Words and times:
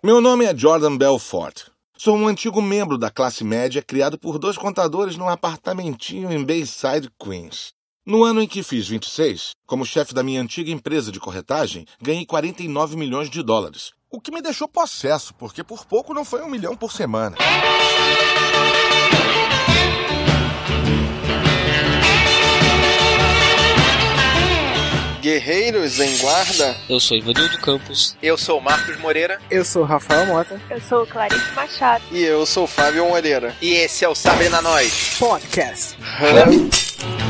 Meu 0.00 0.20
nome 0.20 0.44
é 0.44 0.56
Jordan 0.56 0.96
Belfort. 0.96 1.70
Sou 1.96 2.16
um 2.16 2.28
antigo 2.28 2.62
membro 2.62 2.96
da 2.96 3.10
classe 3.10 3.42
média 3.42 3.82
criado 3.82 4.16
por 4.16 4.38
dois 4.38 4.56
contadores 4.56 5.16
num 5.16 5.28
apartamentinho 5.28 6.30
em 6.30 6.44
Bayside, 6.44 7.10
Queens. 7.18 7.72
No 8.06 8.22
ano 8.22 8.40
em 8.40 8.46
que 8.46 8.62
fiz 8.62 8.86
26, 8.86 9.56
como 9.66 9.84
chefe 9.84 10.14
da 10.14 10.22
minha 10.22 10.40
antiga 10.40 10.70
empresa 10.70 11.10
de 11.10 11.18
corretagem, 11.18 11.84
ganhei 12.00 12.24
49 12.24 12.96
milhões 12.96 13.28
de 13.28 13.42
dólares. 13.42 13.90
O 14.08 14.20
que 14.20 14.30
me 14.30 14.40
deixou 14.40 14.68
possesso, 14.68 15.34
porque 15.34 15.64
por 15.64 15.84
pouco 15.84 16.14
não 16.14 16.24
foi 16.24 16.42
um 16.42 16.48
milhão 16.48 16.76
por 16.76 16.92
semana. 16.92 17.36
Guerreiros 25.20 26.00
em 26.00 26.16
Guarda. 26.18 26.76
Eu 26.88 27.00
sou 27.00 27.16
Ivanildo 27.16 27.58
Campos. 27.58 28.16
Eu 28.22 28.36
sou 28.38 28.60
Marcos 28.60 28.98
Moreira. 28.98 29.40
Eu 29.50 29.64
sou 29.64 29.84
Rafael 29.84 30.26
Mota. 30.26 30.60
Eu 30.70 30.80
sou 30.80 31.06
Clarice 31.06 31.52
Machado. 31.54 32.04
E 32.10 32.22
eu 32.22 32.44
sou 32.46 32.66
Fábio 32.66 33.06
Moreira. 33.08 33.54
E 33.60 33.74
esse 33.74 34.04
é 34.04 34.08
o 34.08 34.14
Sabre 34.14 34.48
na 34.48 34.62
Nós 34.62 35.16
Podcast. 35.18 35.96
E 36.20 37.27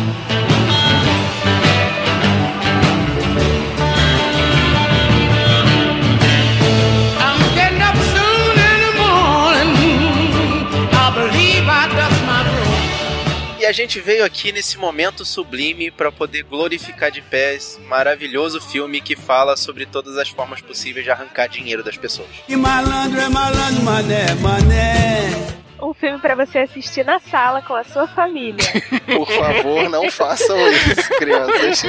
a 13.69 13.73
gente 13.73 14.01
veio 14.01 14.25
aqui 14.25 14.51
nesse 14.51 14.79
momento 14.79 15.27
sublime 15.27 15.91
para 15.91 16.11
poder 16.11 16.43
glorificar 16.43 17.11
de 17.11 17.21
pé 17.21 17.55
esse 17.55 17.79
maravilhoso 17.83 18.63
filme 18.63 18.99
que 18.99 19.15
fala 19.15 19.59
sobre 19.59 19.85
todas 19.85 20.17
as 20.17 20.31
formas 20.31 20.63
possíveis 20.63 21.05
de 21.05 21.11
arrancar 21.11 21.49
dinheiro 21.49 21.85
das 21.85 21.99
pessoas. 21.99 22.31
E 22.49 22.57
malandro 22.57 23.21
é 23.21 23.29
malandro, 23.29 23.83
mané, 23.83 24.35
mané. 24.37 25.68
Um 25.81 25.95
filme 25.95 26.19
para 26.19 26.35
você 26.35 26.59
assistir 26.59 27.05
na 27.05 27.21
sala 27.21 27.63
com 27.63 27.75
a 27.75 27.85
sua 27.85 28.07
família. 28.09 28.65
Por 29.07 29.31
favor, 29.31 29.89
não 29.89 30.11
façam 30.11 30.57
isso, 30.71 31.09
crianças. 31.19 31.85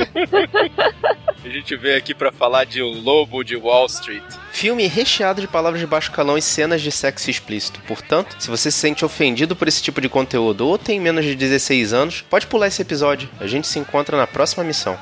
A 1.44 1.50
gente 1.50 1.76
veio 1.76 1.98
aqui 1.98 2.14
para 2.14 2.32
falar 2.32 2.66
de 2.66 2.82
O 2.82 2.88
Lobo 2.90 3.44
de 3.44 3.56
Wall 3.56 3.88
Street. 3.88 4.24
Filme 4.52 4.86
recheado 4.88 5.42
de 5.42 5.48
palavras 5.48 5.80
de 5.80 5.88
baixo 5.88 6.12
calão 6.12 6.38
e 6.38 6.42
cenas 6.42 6.82
de 6.82 6.92
sexo 6.92 7.30
explícito. 7.30 7.80
Portanto, 7.88 8.36
se 8.38 8.50
você 8.50 8.70
se 8.70 8.78
sente 8.78 9.04
ofendido 9.04 9.56
por 9.56 9.68
esse 9.68 9.82
tipo 9.82 10.02
de 10.02 10.10
conteúdo 10.10 10.68
ou 10.68 10.78
tem 10.78 11.00
menos 11.00 11.26
de 11.26 11.36
16 11.36 11.94
anos, 11.94 12.22
pode 12.22 12.46
pular 12.46 12.68
esse 12.68 12.82
episódio. 12.82 13.30
A 13.40 13.48
gente 13.48 13.68
se 13.68 13.80
encontra 13.80 14.18
na 14.18 14.28
próxima 14.28 14.64
missão. 14.64 14.98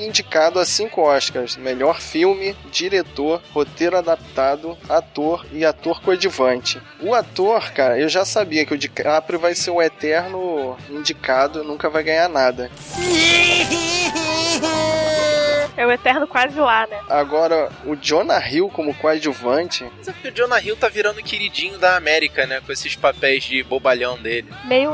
Indicado 0.00 0.58
a 0.58 0.64
cinco 0.64 1.02
Oscars: 1.02 1.58
melhor 1.58 2.00
filme, 2.00 2.56
diretor, 2.72 3.42
roteiro 3.52 3.98
adaptado, 3.98 4.76
ator 4.88 5.46
e 5.52 5.62
ator 5.62 6.00
coadjuvante. 6.00 6.80
O 7.02 7.14
ator, 7.14 7.70
cara, 7.72 8.00
eu 8.00 8.08
já 8.08 8.24
sabia 8.24 8.64
que 8.64 8.72
o 8.72 8.78
DiCaprio 8.78 9.38
vai 9.38 9.54
ser 9.54 9.70
o 9.70 9.82
eterno 9.82 10.74
indicado, 10.88 11.62
nunca 11.62 11.90
vai 11.90 12.02
ganhar 12.02 12.28
nada. 12.28 12.70
É 15.80 15.86
o 15.86 15.90
eterno 15.90 16.26
quase 16.26 16.58
lá, 16.60 16.86
né? 16.86 17.00
Agora, 17.08 17.70
o 17.86 17.96
Jonah 17.96 18.38
Hill 18.46 18.68
como 18.68 18.92
coadjuvante, 18.92 19.90
Mas 19.96 20.08
é 20.08 20.12
porque 20.12 20.28
o 20.28 20.30
Jonah 20.30 20.60
Hill 20.60 20.76
tá 20.76 20.90
virando 20.90 21.22
queridinho 21.22 21.78
da 21.78 21.96
América, 21.96 22.46
né? 22.46 22.60
Com 22.60 22.70
esses 22.70 22.94
papéis 22.94 23.44
de 23.44 23.62
bobalhão 23.62 24.18
dele. 24.18 24.46
Meio 24.66 24.90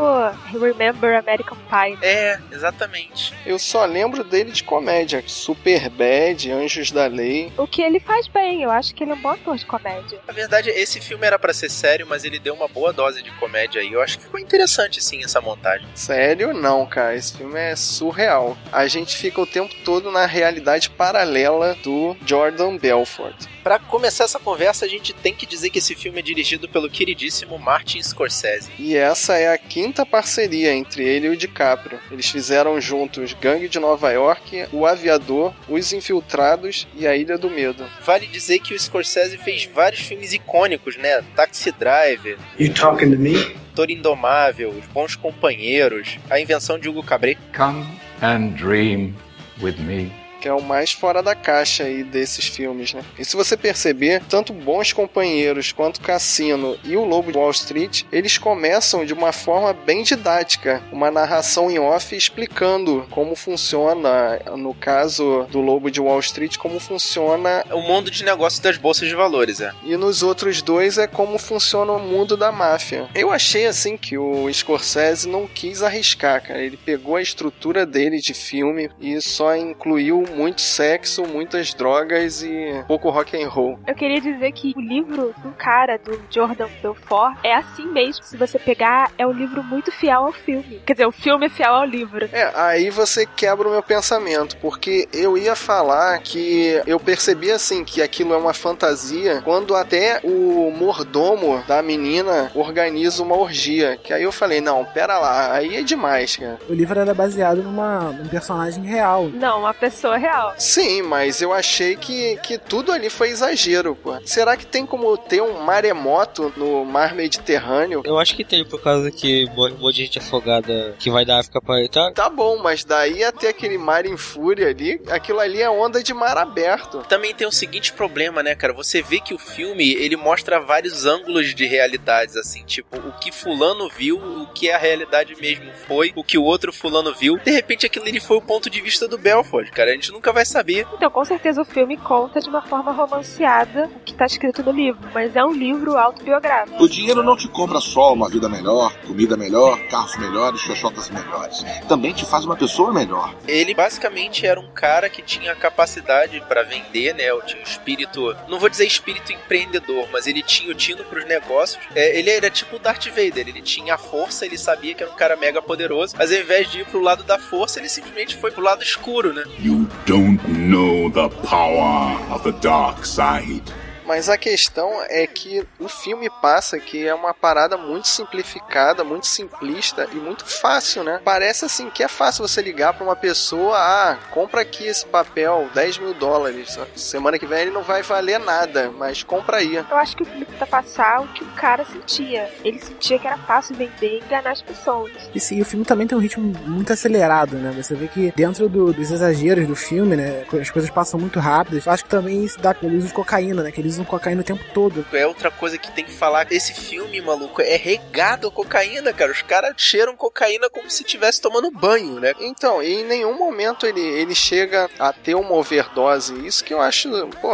Remember 0.53 1.19
American 1.19 1.59
Pie. 1.69 1.99
É, 2.01 2.39
exatamente. 2.53 3.35
eu 3.45 3.59
só 3.59 3.85
lembro 3.85 4.23
dele 4.23 4.53
de 4.53 4.63
comédia. 4.63 5.25
Superbad, 5.27 6.53
Anjos 6.53 6.93
da 6.93 7.07
Lei. 7.09 7.53
O 7.59 7.67
que 7.67 7.83
ele 7.83 7.99
faz 7.99 8.29
bem, 8.29 8.63
eu 8.63 8.71
acho 8.71 8.95
que 8.95 9.03
ele 9.03 9.11
é 9.11 9.15
um 9.15 9.21
bom 9.21 9.31
ator 9.31 9.57
de 9.57 9.67
comédia. 9.67 10.21
Na 10.25 10.33
verdade, 10.33 10.71
esse 10.71 11.01
filme 11.01 11.27
era 11.27 11.37
pra 11.37 11.53
ser 11.53 11.69
sério, 11.69 12.07
mas 12.09 12.23
ele 12.23 12.39
deu 12.39 12.55
uma 12.55 12.69
boa 12.69 12.93
dose 12.93 13.25
de 13.25 13.33
comédia 13.33 13.81
aí. 13.81 13.93
Eu 13.93 14.01
acho 14.01 14.19
que 14.19 14.25
ficou 14.25 14.39
interessante, 14.39 15.03
sim, 15.03 15.25
essa 15.25 15.41
montagem. 15.41 15.89
Sério, 15.97 16.55
não, 16.55 16.87
cara. 16.87 17.17
Esse 17.17 17.37
filme 17.37 17.59
é 17.59 17.75
surreal. 17.75 18.57
A 18.73 18.87
gente 18.87 19.17
fica 19.17 19.41
o 19.41 19.47
tempo 19.47 19.75
todo 19.85 20.13
na 20.13 20.27
realidade 20.27 20.76
paralela 20.85 21.75
do 21.83 22.15
Jordan 22.27 22.77
Belfort. 22.77 23.47
Pra 23.63 23.79
começar 23.79 24.25
essa 24.25 24.39
conversa, 24.39 24.85
a 24.85 24.89
gente 24.89 25.13
tem 25.13 25.35
que 25.35 25.47
dizer 25.47 25.71
que 25.71 25.79
esse 25.79 25.95
filme 25.95 26.21
é 26.21 26.23
dirigido 26.23 26.69
pelo 26.69 26.89
queridíssimo 26.89 27.59
Martin 27.59 28.01
Scorsese. 28.01 28.71
E 28.79 28.95
essa 28.95 29.37
é 29.37 29.53
a 29.53 29.59
quinta 29.59 30.07
parceria 30.07 30.73
entre 30.73 31.03
ele 31.03 31.27
e 31.27 31.31
o 31.31 31.37
DiCaprio. 31.37 31.99
Eles 32.11 32.29
fizeram 32.29 32.81
juntos 32.81 33.33
Gangue 33.33 33.69
de 33.69 33.81
Nova 33.81 34.13
York, 34.13 34.67
O 34.73 34.87
Aviador, 34.87 35.53
Os 35.69 35.93
Infiltrados 35.93 36.87
e 36.95 37.07
A 37.07 37.17
Ilha 37.17 37.37
do 37.37 37.51
Medo. 37.51 37.85
Vale 38.03 38.27
dizer 38.27 38.61
que 38.61 38.73
o 38.73 38.79
Scorsese 38.79 39.37
fez 39.39 39.65
vários 39.65 40.03
filmes 40.03 40.33
icônicos, 40.33 40.97
né? 40.97 41.25
Taxi 41.35 41.73
Driver, 41.73 42.39
You 42.59 42.73
talking 42.73 43.11
to 43.11 43.19
me? 43.19 43.57
Toro 43.75 43.91
Indomável, 43.91 44.71
Os 44.71 44.87
Bons 44.87 45.17
Companheiros, 45.17 46.19
A 46.31 46.41
Invenção 46.41 46.79
de 46.79 46.89
Hugo 46.89 47.03
Cabret. 47.03 47.37
Come 47.55 47.85
and 48.23 48.55
dream 48.57 49.15
with 49.61 49.77
me. 49.79 50.26
Que 50.47 50.51
é 50.51 50.55
o 50.55 50.63
mais 50.63 50.93
fora 50.93 51.25
da 51.25 51.35
caixa 51.35 51.83
aí 51.83 52.05
desses 52.05 52.47
filmes, 52.47 52.95
né? 52.95 53.03
E 53.19 53.25
se 53.25 53.35
você 53.35 53.57
perceber, 53.57 54.23
tanto 54.29 54.53
Bons 54.53 54.93
Companheiros 54.93 55.73
quanto 55.73 56.01
Cassino 56.01 56.79
e 56.85 56.97
O 56.97 57.05
Lobo 57.05 57.33
de 57.33 57.39
Wall 57.39 57.51
Street, 57.51 58.05
eles 58.13 58.39
começam 58.39 59.05
de 59.05 59.13
uma 59.13 59.33
forma 59.33 59.73
bem 59.73 60.05
didática, 60.05 60.81
uma 60.93 61.11
narração 61.11 61.69
em 61.69 61.81
off 61.81 62.15
explicando 62.15 63.09
como 63.11 63.35
funciona, 63.35 64.39
no 64.57 64.73
caso 64.73 65.49
do 65.51 65.61
Lobo 65.61 65.91
de 65.91 66.01
Wall 66.01 66.21
Street, 66.21 66.57
como 66.59 66.79
funciona 66.79 67.65
O 67.73 67.81
mundo 67.81 68.09
de 68.09 68.25
negócio 68.25 68.63
das 68.63 68.77
bolsas 68.77 69.09
de 69.09 69.17
valores, 69.17 69.61
é. 69.61 69.73
e 69.83 69.97
nos 69.97 70.23
outros 70.23 70.63
dois 70.63 70.97
é 70.97 71.09
como 71.09 71.39
funciona 71.39 71.91
o 71.91 71.99
mundo 71.99 72.37
da 72.37 72.53
máfia. 72.53 73.09
Eu 73.17 73.33
achei 73.33 73.67
assim 73.67 73.97
que 73.97 74.17
o 74.17 74.49
Scorsese 74.53 75.29
não 75.29 75.49
quis 75.49 75.83
arriscar, 75.83 76.41
cara. 76.41 76.63
Ele 76.63 76.77
pegou 76.77 77.17
a 77.17 77.23
estrutura 77.23 77.85
dele 77.85 78.21
de 78.21 78.33
filme 78.33 78.89
e 79.01 79.21
só 79.21 79.57
incluiu 79.57 80.25
muito 80.37 80.61
sexo, 80.61 81.25
muitas 81.25 81.73
drogas 81.73 82.43
e 82.43 82.85
pouco 82.87 83.09
rock 83.09 83.43
and 83.43 83.49
roll. 83.49 83.79
Eu 83.87 83.95
queria 83.95 84.21
dizer 84.21 84.53
que 84.53 84.75
o 84.77 84.81
livro 84.81 85.35
do 85.43 85.51
cara, 85.53 85.99
do 85.99 86.21
Jordan 86.31 86.69
Belfort, 86.83 87.39
é 87.43 87.55
assim 87.55 87.87
mesmo. 87.87 88.23
Se 88.23 88.37
você 88.37 88.59
pegar, 88.59 89.11
é 89.17 89.27
um 89.27 89.33
livro 89.33 89.63
muito 89.63 89.91
fiel 89.91 90.25
ao 90.27 90.33
filme. 90.33 90.83
Quer 90.87 90.93
dizer, 90.93 91.07
o 91.07 91.13
filme 91.13 91.47
é 91.47 91.49
fiel 91.49 91.75
ao 91.75 91.85
livro. 91.85 92.29
É, 92.33 92.53
aí 92.55 92.91
você 92.91 93.25
quebra 93.25 93.67
o 93.67 93.71
meu 93.71 93.83
pensamento, 93.83 94.57
porque 94.59 95.09
eu 95.13 95.39
ia 95.39 95.57
falar 95.57 96.19
que 96.21 96.81
eu 96.87 97.01
percebi 97.01 97.51
assim 97.51 97.85
que 97.85 98.03
aquilo 98.03 98.35
é 98.35 98.37
uma 98.37 98.53
fantasia 98.53 99.41
quando 99.43 99.75
até 99.75 100.21
o 100.23 100.71
mordomo 100.71 101.63
da 101.67 101.83
menina 101.83 102.51
organiza 102.55 103.23
uma 103.23 103.37
orgia. 103.37 103.97
Que 104.03 104.13
aí 104.13 104.23
eu 104.23 104.33
falei, 104.33 104.61
não, 104.61 104.85
pera 104.85 105.19
lá, 105.19 105.53
aí 105.53 105.77
é 105.77 105.83
demais, 105.83 106.37
cara. 106.37 106.59
O 106.69 106.75
livro 106.75 106.99
era 106.99 107.15
baseado 107.15 107.63
numa, 107.63 108.13
num 108.13 108.29
personagem 108.29 108.85
real. 108.85 109.29
Não, 109.29 109.61
uma 109.61 109.75
pessoa 109.75 110.16
real. 110.17 110.55
Sim, 110.59 111.03
mas 111.03 111.41
eu 111.41 111.53
achei 111.53 111.97
que, 111.97 112.37
que 112.39 112.59
tudo 112.59 112.93
ali 112.93 113.11
foi 113.11 113.29
exagero, 113.29 113.95
pô. 113.95 114.17
Será 114.25 114.57
que 114.57 114.67
tem 114.67 114.87
como 114.87 115.17
ter 115.17 115.43
um 115.43 115.61
maremoto 115.61 116.53
no 116.57 116.85
mar 116.85 117.15
Mediterrâneo? 117.15 118.03
Eu 118.05 118.19
acho 118.19 118.35
que 118.35 118.45
tem, 118.45 118.65
por 118.65 118.83
causa 118.83 119.11
que 119.11 119.47
um 119.47 119.79
monte 119.79 119.97
de 119.97 120.05
gente 120.05 120.19
afogada 120.19 120.95
que 120.99 121.11
vai 121.11 121.25
da 121.25 121.39
África 121.39 121.61
para 121.61 121.77
a 121.77 121.85
Itália. 121.85 122.15
Tá 122.15 122.29
bom, 122.29 122.59
mas 122.59 122.85
daí 122.85 123.25
até 123.25 123.49
aquele 123.49 123.79
mar 123.79 124.07
em 124.07 124.17
fúria 124.17 124.69
ali, 124.69 125.01
aquilo 125.09 125.41
ali 125.41 125.61
é 125.61 125.71
onda 125.71 126.03
de 126.03 126.13
mar 126.13 126.37
aberto. 126.37 126.99
Também 127.09 127.35
tem 127.35 127.47
o 127.47 127.53
seguinte 127.53 127.93
problema, 127.93 128.43
né, 128.43 128.55
cara? 128.55 128.73
Você 128.73 129.03
vê 129.03 129.21
que 129.21 129.35
o 129.35 129.39
filme, 129.39 129.93
ele 129.95 130.17
mostra 130.17 130.61
vários 130.61 131.07
ângulos 131.07 131.55
de 131.55 131.67
realidades, 131.67 132.37
assim, 132.37 132.65
tipo, 132.65 132.97
o 132.97 133.13
que 133.13 133.33
fulano 133.33 133.89
viu, 133.89 134.17
o 134.19 134.47
que 134.49 134.71
a 134.71 134.79
realidade 134.79 135.35
mesmo 135.37 135.71
foi, 135.87 136.13
o 136.15 136.25
que 136.25 136.39
o 136.39 136.43
outro 136.43 136.73
fulano 136.73 137.15
viu. 137.15 137.39
De 137.39 137.51
repente 137.51 137.87
aquilo 137.87 138.07
ali 138.07 138.21
foi 138.21 138.37
o 138.37 138.43
ponto 138.43 138.69
de 138.71 138.81
vista 138.81 139.07
do 139.09 139.19
Belfort, 139.19 139.71
cara. 139.71 139.91
A 139.91 139.95
gente 139.95 140.06
nunca 140.13 140.33
vai 140.33 140.45
saber. 140.45 140.87
Então, 140.95 141.11
com 141.11 141.25
certeza 141.25 141.63
o 141.63 141.65
filme 141.65 141.97
conta 141.97 142.41
de 142.41 142.49
uma 142.49 142.63
forma 142.63 142.93
romanceada 142.93 143.91
o 143.97 144.01
que 144.01 144.15
tá 144.15 144.27
escrito 144.27 144.63
no 144.63 144.73
livro, 144.73 145.09
mas 145.13 145.37
é 145.37 145.45
um 145.45 145.53
livro 145.53 145.97
autobiográfico. 145.97 146.83
O 146.83 146.89
dinheiro 146.89 147.23
não 147.23 147.37
te 147.37 147.49
compra 147.49 147.81
só 147.81 148.13
uma 148.13 148.29
vida 148.29 148.49
melhor, 148.49 148.93
comida 149.07 149.37
melhor, 149.37 149.79
carros 149.89 150.17
melhores, 150.17 150.61
xoxotas 150.61 151.11
melhores. 151.11 151.65
Também 151.89 152.13
te 152.13 152.25
faz 152.25 152.45
uma 152.45 152.57
pessoa 152.57 152.93
melhor. 152.93 153.35
Ele 153.47 153.75
basicamente 153.75 154.47
era 154.47 154.61
um 154.61 154.69
cara 154.69 155.09
que 155.09 155.23
tinha 155.23 155.55
capacidade 155.55 156.41
pra 156.49 156.63
vender, 156.63 157.15
né? 157.15 157.33
Ou 157.33 157.43
tinha 157.43 157.61
um 157.61 157.65
espírito, 157.65 158.37
não 158.49 158.59
vou 158.59 158.69
dizer 158.69 158.87
espírito 158.87 159.33
empreendedor, 159.33 160.09
mas 160.13 160.27
ele 160.27 160.43
tinha 160.43 160.71
o 160.71 160.75
tino 160.75 161.05
pros 161.05 161.25
negócios. 161.27 161.83
É, 161.95 162.19
ele 162.19 162.31
era 162.31 162.51
tipo 162.51 162.77
o 162.77 162.79
Darth 162.79 163.07
Vader, 163.07 163.49
ele 163.49 163.63
tinha 163.63 163.95
a 163.95 163.99
força, 163.99 164.47
ele 164.47 164.59
sabia 164.59 164.95
que 164.95 165.03
era 165.03 165.13
um 165.13 165.17
cara 165.17 165.37
mega 165.37 165.61
poderoso, 165.61 166.15
mas 166.17 166.33
ao 166.33 166.39
invés 166.39 166.71
de 166.71 166.81
ir 166.81 166.87
pro 166.87 167.01
lado 167.01 167.23
da 167.25 167.39
força, 167.39 167.79
ele 167.79 167.89
simplesmente 167.89 168.37
foi 168.37 168.51
pro 168.51 168.63
lado 168.63 168.83
escuro, 168.83 169.33
né? 169.33 169.45
You 169.59 169.89
don't 170.05 170.47
know 170.49 171.09
the 171.09 171.29
power 171.29 172.21
of 172.31 172.45
the 172.45 172.53
dark 172.53 173.05
side. 173.05 173.63
Mas 174.07 174.29
a 174.29 174.39
questão 174.39 175.03
é 175.09 175.27
que 175.27 175.67
o 175.81 175.89
filme 175.89 176.31
passa 176.41 176.79
que 176.79 177.07
é 177.07 177.15
uma 177.15 177.35
parada 177.35 177.77
muito 177.77 178.07
simplificada, 178.09 179.03
muito 179.03 179.27
simplista 179.27 180.09
e 180.13 180.17
muito 180.17 180.45
fácil, 180.47 181.03
né? 181.03 181.21
Parece 181.25 181.65
assim 181.65 181.91
que 181.91 182.03
é 182.03 182.09
fácil 182.09 182.47
você 182.47 182.63
ligar 182.63 182.95
pra 182.95 183.05
uma 183.05 183.17
pessoa, 183.17 183.77
ah, 183.77 184.19
compra 184.31 184.61
aqui 184.63 184.85
esse 184.87 185.05
papel, 185.07 185.69
10 185.75 185.99
mil 185.99 186.15
dólares. 186.15 186.79
Semana 186.95 187.39
que 187.39 187.47
vem 187.47 187.63
ele 187.63 187.71
não 187.71 187.83
vai 187.83 188.03
valer 188.03 188.39
nada, 188.39 188.91
mas 188.97 189.23
compra 189.23 189.57
aí. 189.59 189.75
Eu 189.77 189.97
acho 189.97 190.17
que 190.17 190.23
o 190.23 190.27
filme 190.27 190.45
tenta 190.45 190.67
passar 190.67 191.21
o 191.23 191.29
que 191.29 191.43
o 191.43 191.49
cara 191.53 191.85
sentia. 191.85 192.49
Ele 192.65 192.79
sentia 192.81 193.19
que 193.19 193.27
era 193.27 193.39
fácil 193.39 193.75
vender 193.75 194.21
e 194.21 194.25
enganar 194.25 194.53
as 194.53 194.63
pessoas. 194.63 195.13
E 195.35 195.41
sim, 195.41 195.61
o 195.61 195.65
filme 195.65 195.85
também 195.85 196.07
tem 196.07 196.17
um 196.17 196.21
ritmo 196.21 196.53
muito 196.67 196.93
acelerado, 196.93 197.57
né? 197.57 197.73
Você 197.77 197.95
vê 197.95 198.07
que 198.09 198.33
dentro 198.37 198.69
do- 198.69 198.93
dos 198.93 199.11
exageros 199.11 199.67
do 199.67 199.75
filme, 199.75 200.15
né? 200.17 200.45
As 200.61 200.71
coisas 200.71 200.91
passam 200.91 201.19
muito 201.19 201.41
rápidas. 201.41 201.87
Eu 201.87 201.93
acho 201.93 202.05
que 202.05 202.11
também 202.11 202.45
isso 202.45 202.61
dá 202.61 202.73
pelo 202.73 202.97
uso 202.97 203.09
de 203.09 203.13
cocaína, 203.13 203.63
né? 203.63 203.73
Que 203.73 203.81
eles 203.81 203.96
usam 203.97 204.05
cocaína 204.05 204.43
o 204.43 204.45
tempo 204.45 204.65
todo. 204.73 205.05
É 205.13 205.27
outra 205.27 205.51
coisa 205.51 205.79
que 205.79 205.91
tem 205.91 206.05
que 206.05 206.13
falar. 206.13 206.47
Esse 206.51 206.75
filme, 206.75 207.21
maluco, 207.21 207.61
é 207.63 207.77
regado 207.77 208.49
a 208.49 208.51
cocaína, 208.51 209.13
cara. 209.13 209.33
Os 209.33 209.43
caras 209.43 209.75
cheiram 209.77 210.17
cocaína 210.17 210.69
como 210.69 210.91
se 210.91 211.03
estivesse 211.03 211.41
tomando 211.41 211.71
banho, 211.71 212.21
né? 212.21 212.33
Então, 212.41 212.83
e 212.83 213.01
em 213.01 213.05
nenhum 213.05 213.37
momento 213.37 213.87
ele, 213.87 214.01
ele 214.01 214.35
chega 214.35 214.89
a 214.99 215.13
ter 215.13 215.35
uma 215.35 215.53
overdose. 215.53 216.47
Isso 216.47 216.63
que 216.65 216.75
eu 216.75 216.81
acho, 216.81 217.09
pô, 217.41 217.53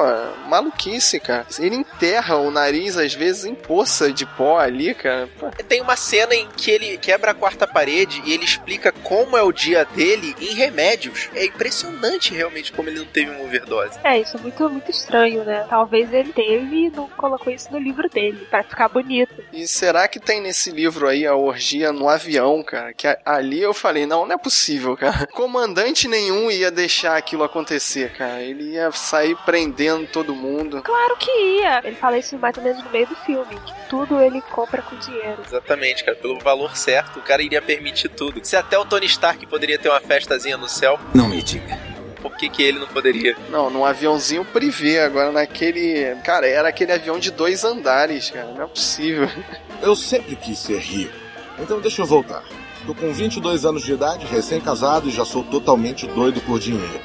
maluquice, 0.48 1.20
cara. 1.20 1.46
Ele 1.58 1.76
enterra 1.76 2.36
o 2.36 2.50
nariz, 2.50 2.96
às 2.96 3.14
vezes, 3.14 3.44
em 3.44 3.54
poça 3.54 4.12
de 4.12 4.26
pó 4.26 4.58
ali, 4.58 4.94
cara. 4.94 5.28
Pô, 5.38 5.50
Tem 5.68 5.80
uma 5.80 5.96
cena 5.96 6.34
em 6.34 6.48
que 6.56 6.70
ele 6.70 6.98
quebra 6.98 7.30
a 7.30 7.34
quarta 7.34 7.66
parede 7.66 8.22
e 8.24 8.32
ele 8.32 8.44
explica 8.44 8.92
como 8.92 9.36
é 9.36 9.42
o 9.42 9.52
dia 9.52 9.84
dele 9.84 10.34
em 10.40 10.54
remédios. 10.54 11.28
É 11.34 11.44
impressionante 11.44 12.34
realmente 12.34 12.72
como 12.72 12.88
ele 12.88 12.98
não 12.98 13.06
teve 13.06 13.30
uma 13.30 13.44
overdose. 13.44 13.98
É, 14.02 14.20
isso 14.20 14.36
é 14.36 14.40
muito, 14.40 14.68
muito 14.68 14.90
estranho, 14.90 15.44
né? 15.44 15.64
Talvez 15.68 16.12
ele 16.12 16.31
teve 16.34 16.86
e 16.86 16.90
não 16.90 17.08
colocou 17.08 17.52
isso 17.52 17.70
no 17.72 17.78
livro 17.78 18.08
dele, 18.08 18.46
pra 18.50 18.62
ficar 18.62 18.88
bonito. 18.88 19.42
E 19.52 19.66
será 19.66 20.08
que 20.08 20.20
tem 20.20 20.40
nesse 20.40 20.70
livro 20.70 21.08
aí 21.08 21.26
a 21.26 21.34
orgia 21.34 21.92
no 21.92 22.08
avião, 22.08 22.62
cara? 22.62 22.92
Que 22.92 23.06
ali 23.24 23.60
eu 23.60 23.74
falei, 23.74 24.06
não, 24.06 24.26
não 24.26 24.34
é 24.34 24.38
possível, 24.38 24.96
cara. 24.96 25.26
Comandante 25.32 26.08
nenhum 26.08 26.50
ia 26.50 26.70
deixar 26.70 27.16
aquilo 27.16 27.44
acontecer, 27.44 28.12
cara. 28.12 28.40
Ele 28.42 28.72
ia 28.72 28.90
sair 28.92 29.36
prendendo 29.44 30.06
todo 30.06 30.34
mundo. 30.34 30.82
Claro 30.82 31.16
que 31.16 31.30
ia! 31.30 31.80
Ele 31.84 31.96
fala 31.96 32.18
isso 32.18 32.36
mais 32.38 32.56
ou 32.56 32.62
menos 32.62 32.82
no 32.82 32.90
meio 32.90 33.06
do 33.06 33.16
filme, 33.16 33.54
que 33.66 33.88
tudo 33.88 34.20
ele 34.20 34.40
compra 34.42 34.82
com 34.82 34.96
dinheiro. 34.96 35.42
Exatamente, 35.46 36.04
cara. 36.04 36.16
Pelo 36.16 36.38
valor 36.38 36.76
certo, 36.76 37.18
o 37.18 37.22
cara 37.22 37.42
iria 37.42 37.60
permitir 37.62 38.08
tudo. 38.08 38.40
Se 38.44 38.56
até 38.56 38.78
o 38.78 38.84
Tony 38.84 39.06
Stark 39.06 39.46
poderia 39.46 39.78
ter 39.78 39.88
uma 39.88 40.00
festazinha 40.00 40.56
no 40.56 40.68
céu, 40.68 40.98
Não 41.14 41.28
me 41.28 41.42
diga. 41.42 41.78
Por 42.22 42.36
que, 42.36 42.48
que 42.48 42.62
ele 42.62 42.78
não 42.78 42.86
poderia? 42.86 43.36
Não, 43.50 43.68
num 43.68 43.84
aviãozinho 43.84 44.44
privê, 44.44 45.00
agora 45.00 45.32
naquele. 45.32 46.14
Cara, 46.24 46.46
era 46.46 46.68
aquele 46.68 46.92
avião 46.92 47.18
de 47.18 47.32
dois 47.32 47.64
andares, 47.64 48.30
cara. 48.30 48.52
Não 48.52 48.62
é 48.62 48.66
possível. 48.66 49.28
Eu 49.82 49.96
sempre 49.96 50.36
quis 50.36 50.58
ser 50.60 50.78
rico. 50.78 51.12
Então 51.58 51.80
deixa 51.80 52.02
eu 52.02 52.06
voltar. 52.06 52.44
Tô 52.86 52.94
com 52.94 53.12
22 53.12 53.64
anos 53.64 53.82
de 53.82 53.92
idade, 53.92 54.26
recém-casado 54.26 55.08
e 55.08 55.12
já 55.12 55.24
sou 55.24 55.42
totalmente 55.44 56.06
doido 56.06 56.40
por 56.40 56.58
dinheiro. 56.58 57.00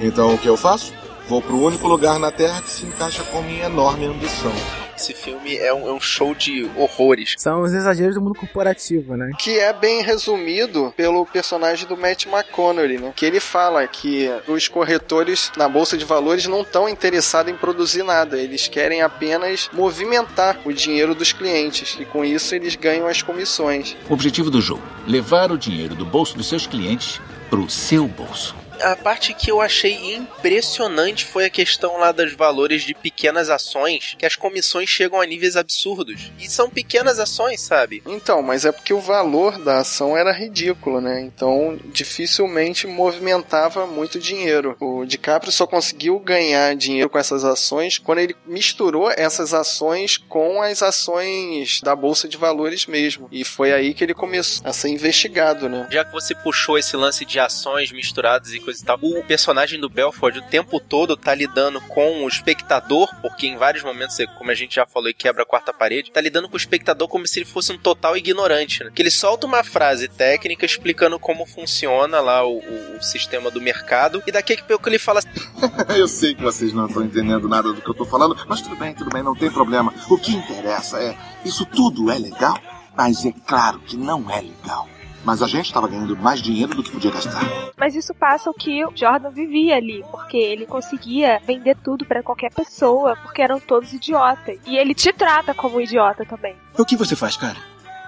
Então 0.00 0.34
o 0.34 0.38
que 0.38 0.46
eu 0.46 0.56
faço? 0.56 0.92
Vou 1.26 1.42
pro 1.42 1.58
único 1.58 1.88
lugar 1.88 2.18
na 2.18 2.30
Terra 2.30 2.62
que 2.62 2.70
se 2.70 2.86
encaixa 2.86 3.22
com 3.24 3.42
minha 3.42 3.66
enorme 3.66 4.06
ambição. 4.06 4.52
Esse 4.98 5.14
filme 5.14 5.56
é 5.56 5.72
um, 5.72 5.88
é 5.88 5.92
um 5.92 6.00
show 6.00 6.34
de 6.34 6.68
horrores. 6.76 7.36
São 7.38 7.60
os 7.60 7.72
exageros 7.72 8.16
do 8.16 8.20
mundo 8.20 8.34
corporativo, 8.34 9.16
né? 9.16 9.30
Que 9.38 9.56
é 9.56 9.72
bem 9.72 10.02
resumido 10.02 10.92
pelo 10.96 11.24
personagem 11.24 11.86
do 11.86 11.96
Matt 11.96 12.26
McConaughey, 12.26 12.98
né? 12.98 13.12
Que 13.14 13.24
ele 13.24 13.38
fala 13.38 13.86
que 13.86 14.28
os 14.48 14.66
corretores 14.66 15.52
na 15.56 15.68
Bolsa 15.68 15.96
de 15.96 16.04
Valores 16.04 16.46
não 16.46 16.62
estão 16.62 16.88
interessados 16.88 17.52
em 17.52 17.56
produzir 17.56 18.02
nada. 18.02 18.38
Eles 18.38 18.66
querem 18.66 19.00
apenas 19.00 19.70
movimentar 19.72 20.58
o 20.64 20.72
dinheiro 20.72 21.14
dos 21.14 21.32
clientes. 21.32 21.96
E 22.00 22.04
com 22.04 22.24
isso 22.24 22.52
eles 22.56 22.74
ganham 22.74 23.06
as 23.06 23.22
comissões. 23.22 23.96
O 24.10 24.14
objetivo 24.14 24.50
do 24.50 24.60
jogo: 24.60 24.82
levar 25.06 25.52
o 25.52 25.56
dinheiro 25.56 25.94
do 25.94 26.04
bolso 26.04 26.36
dos 26.36 26.48
seus 26.48 26.66
clientes 26.66 27.20
pro 27.48 27.70
seu 27.70 28.08
bolso. 28.08 28.56
A 28.80 28.96
parte 28.96 29.34
que 29.34 29.50
eu 29.50 29.60
achei 29.60 30.14
impressionante 30.14 31.24
foi 31.24 31.44
a 31.44 31.50
questão 31.50 31.98
lá 31.98 32.12
dos 32.12 32.32
valores 32.32 32.82
de 32.82 32.94
pequenas 32.94 33.50
ações, 33.50 34.14
que 34.18 34.26
as 34.26 34.36
comissões 34.36 34.88
chegam 34.88 35.20
a 35.20 35.26
níveis 35.26 35.56
absurdos. 35.56 36.30
E 36.38 36.48
são 36.48 36.70
pequenas 36.70 37.18
ações, 37.18 37.60
sabe? 37.60 38.02
Então, 38.06 38.42
mas 38.42 38.64
é 38.64 38.72
porque 38.72 38.94
o 38.94 39.00
valor 39.00 39.58
da 39.58 39.78
ação 39.78 40.16
era 40.16 40.32
ridículo, 40.32 41.00
né? 41.00 41.20
Então, 41.20 41.78
dificilmente 41.86 42.86
movimentava 42.86 43.86
muito 43.86 44.18
dinheiro. 44.18 44.76
O 44.80 45.04
DiCaprio 45.04 45.52
só 45.52 45.66
conseguiu 45.66 46.18
ganhar 46.20 46.74
dinheiro 46.76 47.10
com 47.10 47.18
essas 47.18 47.44
ações 47.44 47.98
quando 47.98 48.18
ele 48.18 48.36
misturou 48.46 49.10
essas 49.10 49.52
ações 49.52 50.16
com 50.16 50.62
as 50.62 50.82
ações 50.82 51.80
da 51.82 51.94
bolsa 51.96 52.28
de 52.28 52.36
valores 52.36 52.86
mesmo. 52.86 53.28
E 53.32 53.44
foi 53.44 53.72
aí 53.72 53.94
que 53.94 54.04
ele 54.04 54.14
começou 54.14 54.66
a 54.66 54.72
ser 54.72 54.88
investigado, 54.88 55.68
né? 55.68 55.86
Já 55.90 56.04
que 56.04 56.12
você 56.12 56.34
puxou 56.34 56.78
esse 56.78 56.96
lance 56.96 57.24
de 57.24 57.38
ações 57.40 57.90
misturadas 57.90 58.52
e 58.52 58.60
coisa 58.68 58.82
e 58.82 58.84
tal, 58.86 58.98
o 59.02 59.24
personagem 59.24 59.80
do 59.80 59.88
Belford 59.88 60.38
o 60.38 60.42
tempo 60.42 60.78
todo 60.78 61.16
tá 61.16 61.34
lidando 61.34 61.80
com 61.80 62.24
o 62.24 62.28
espectador, 62.28 63.08
porque 63.22 63.46
em 63.46 63.56
vários 63.56 63.82
momentos, 63.82 64.16
como 64.36 64.50
a 64.50 64.54
gente 64.54 64.74
já 64.74 64.84
falou, 64.86 65.08
e 65.08 65.14
quebra 65.14 65.42
a 65.42 65.46
quarta 65.46 65.72
parede, 65.72 66.10
tá 66.12 66.20
lidando 66.20 66.48
com 66.48 66.54
o 66.54 66.58
espectador 66.58 67.08
como 67.08 67.26
se 67.26 67.38
ele 67.38 67.46
fosse 67.46 67.72
um 67.72 67.78
total 67.78 68.16
ignorante, 68.16 68.84
né? 68.84 68.90
Que 68.94 69.00
ele 69.02 69.10
solta 69.10 69.46
uma 69.46 69.64
frase 69.64 70.06
técnica 70.08 70.66
explicando 70.66 71.18
como 71.18 71.46
funciona 71.46 72.20
lá 72.20 72.44
o, 72.46 72.58
o- 72.58 72.98
sistema 73.02 73.50
do 73.50 73.60
mercado, 73.60 74.22
e 74.26 74.32
daqui 74.32 74.52
a 74.54 74.62
pouco 74.64 74.88
ele 74.88 74.98
fala 74.98 75.20
Eu 75.96 76.08
sei 76.08 76.34
que 76.34 76.42
vocês 76.42 76.72
não 76.72 76.86
estão 76.86 77.04
entendendo 77.04 77.48
nada 77.48 77.72
do 77.72 77.80
que 77.80 77.88
eu 77.88 77.94
tô 77.94 78.04
falando, 78.04 78.36
mas 78.48 78.60
tudo 78.60 78.76
bem, 78.76 78.92
tudo 78.92 79.10
bem, 79.10 79.22
não 79.22 79.34
tem 79.34 79.50
problema. 79.50 79.94
O 80.10 80.18
que 80.18 80.32
interessa 80.32 80.98
é, 81.00 81.16
isso 81.44 81.64
tudo 81.64 82.10
é 82.10 82.18
legal, 82.18 82.58
mas 82.96 83.24
é 83.24 83.32
claro 83.46 83.78
que 83.80 83.96
não 83.96 84.28
é 84.30 84.40
legal. 84.40 84.88
Mas 85.24 85.42
a 85.42 85.46
gente 85.46 85.66
estava 85.66 85.88
ganhando 85.88 86.16
mais 86.16 86.40
dinheiro 86.40 86.74
do 86.74 86.82
que 86.82 86.90
podia 86.90 87.10
gastar. 87.10 87.42
Mas 87.76 87.94
isso 87.94 88.14
passa 88.14 88.48
o 88.50 88.54
que 88.54 88.84
o 88.84 88.92
Jordan 88.94 89.30
vivia 89.30 89.76
ali, 89.76 90.04
porque 90.10 90.36
ele 90.36 90.66
conseguia 90.66 91.40
vender 91.44 91.76
tudo 91.84 92.04
pra 92.04 92.22
qualquer 92.22 92.52
pessoa, 92.52 93.16
porque 93.16 93.42
eram 93.42 93.60
todos 93.60 93.92
idiotas. 93.92 94.58
E 94.66 94.76
ele 94.76 94.94
te 94.94 95.12
trata 95.12 95.52
como 95.54 95.76
um 95.76 95.80
idiota 95.80 96.24
também. 96.24 96.56
O 96.78 96.84
que 96.84 96.96
você 96.96 97.14
faz, 97.14 97.36
cara? 97.36 97.56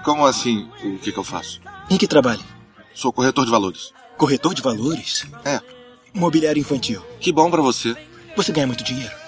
Como 0.03 0.25
assim? 0.25 0.69
O 0.83 0.97
que, 0.97 1.11
que 1.11 1.19
eu 1.19 1.23
faço? 1.23 1.61
Em 1.89 1.97
que 1.97 2.07
trabalha? 2.07 2.41
Sou 2.93 3.13
corretor 3.13 3.45
de 3.45 3.51
valores. 3.51 3.93
Corretor 4.17 4.53
de 4.53 4.61
valores? 4.61 5.25
É. 5.45 5.59
Mobiliário 6.13 6.59
infantil. 6.59 7.01
Que 7.19 7.31
bom 7.31 7.49
pra 7.51 7.61
você. 7.61 7.95
Você 8.35 8.51
ganha 8.51 8.67
muito 8.67 8.83
dinheiro. 8.83 9.20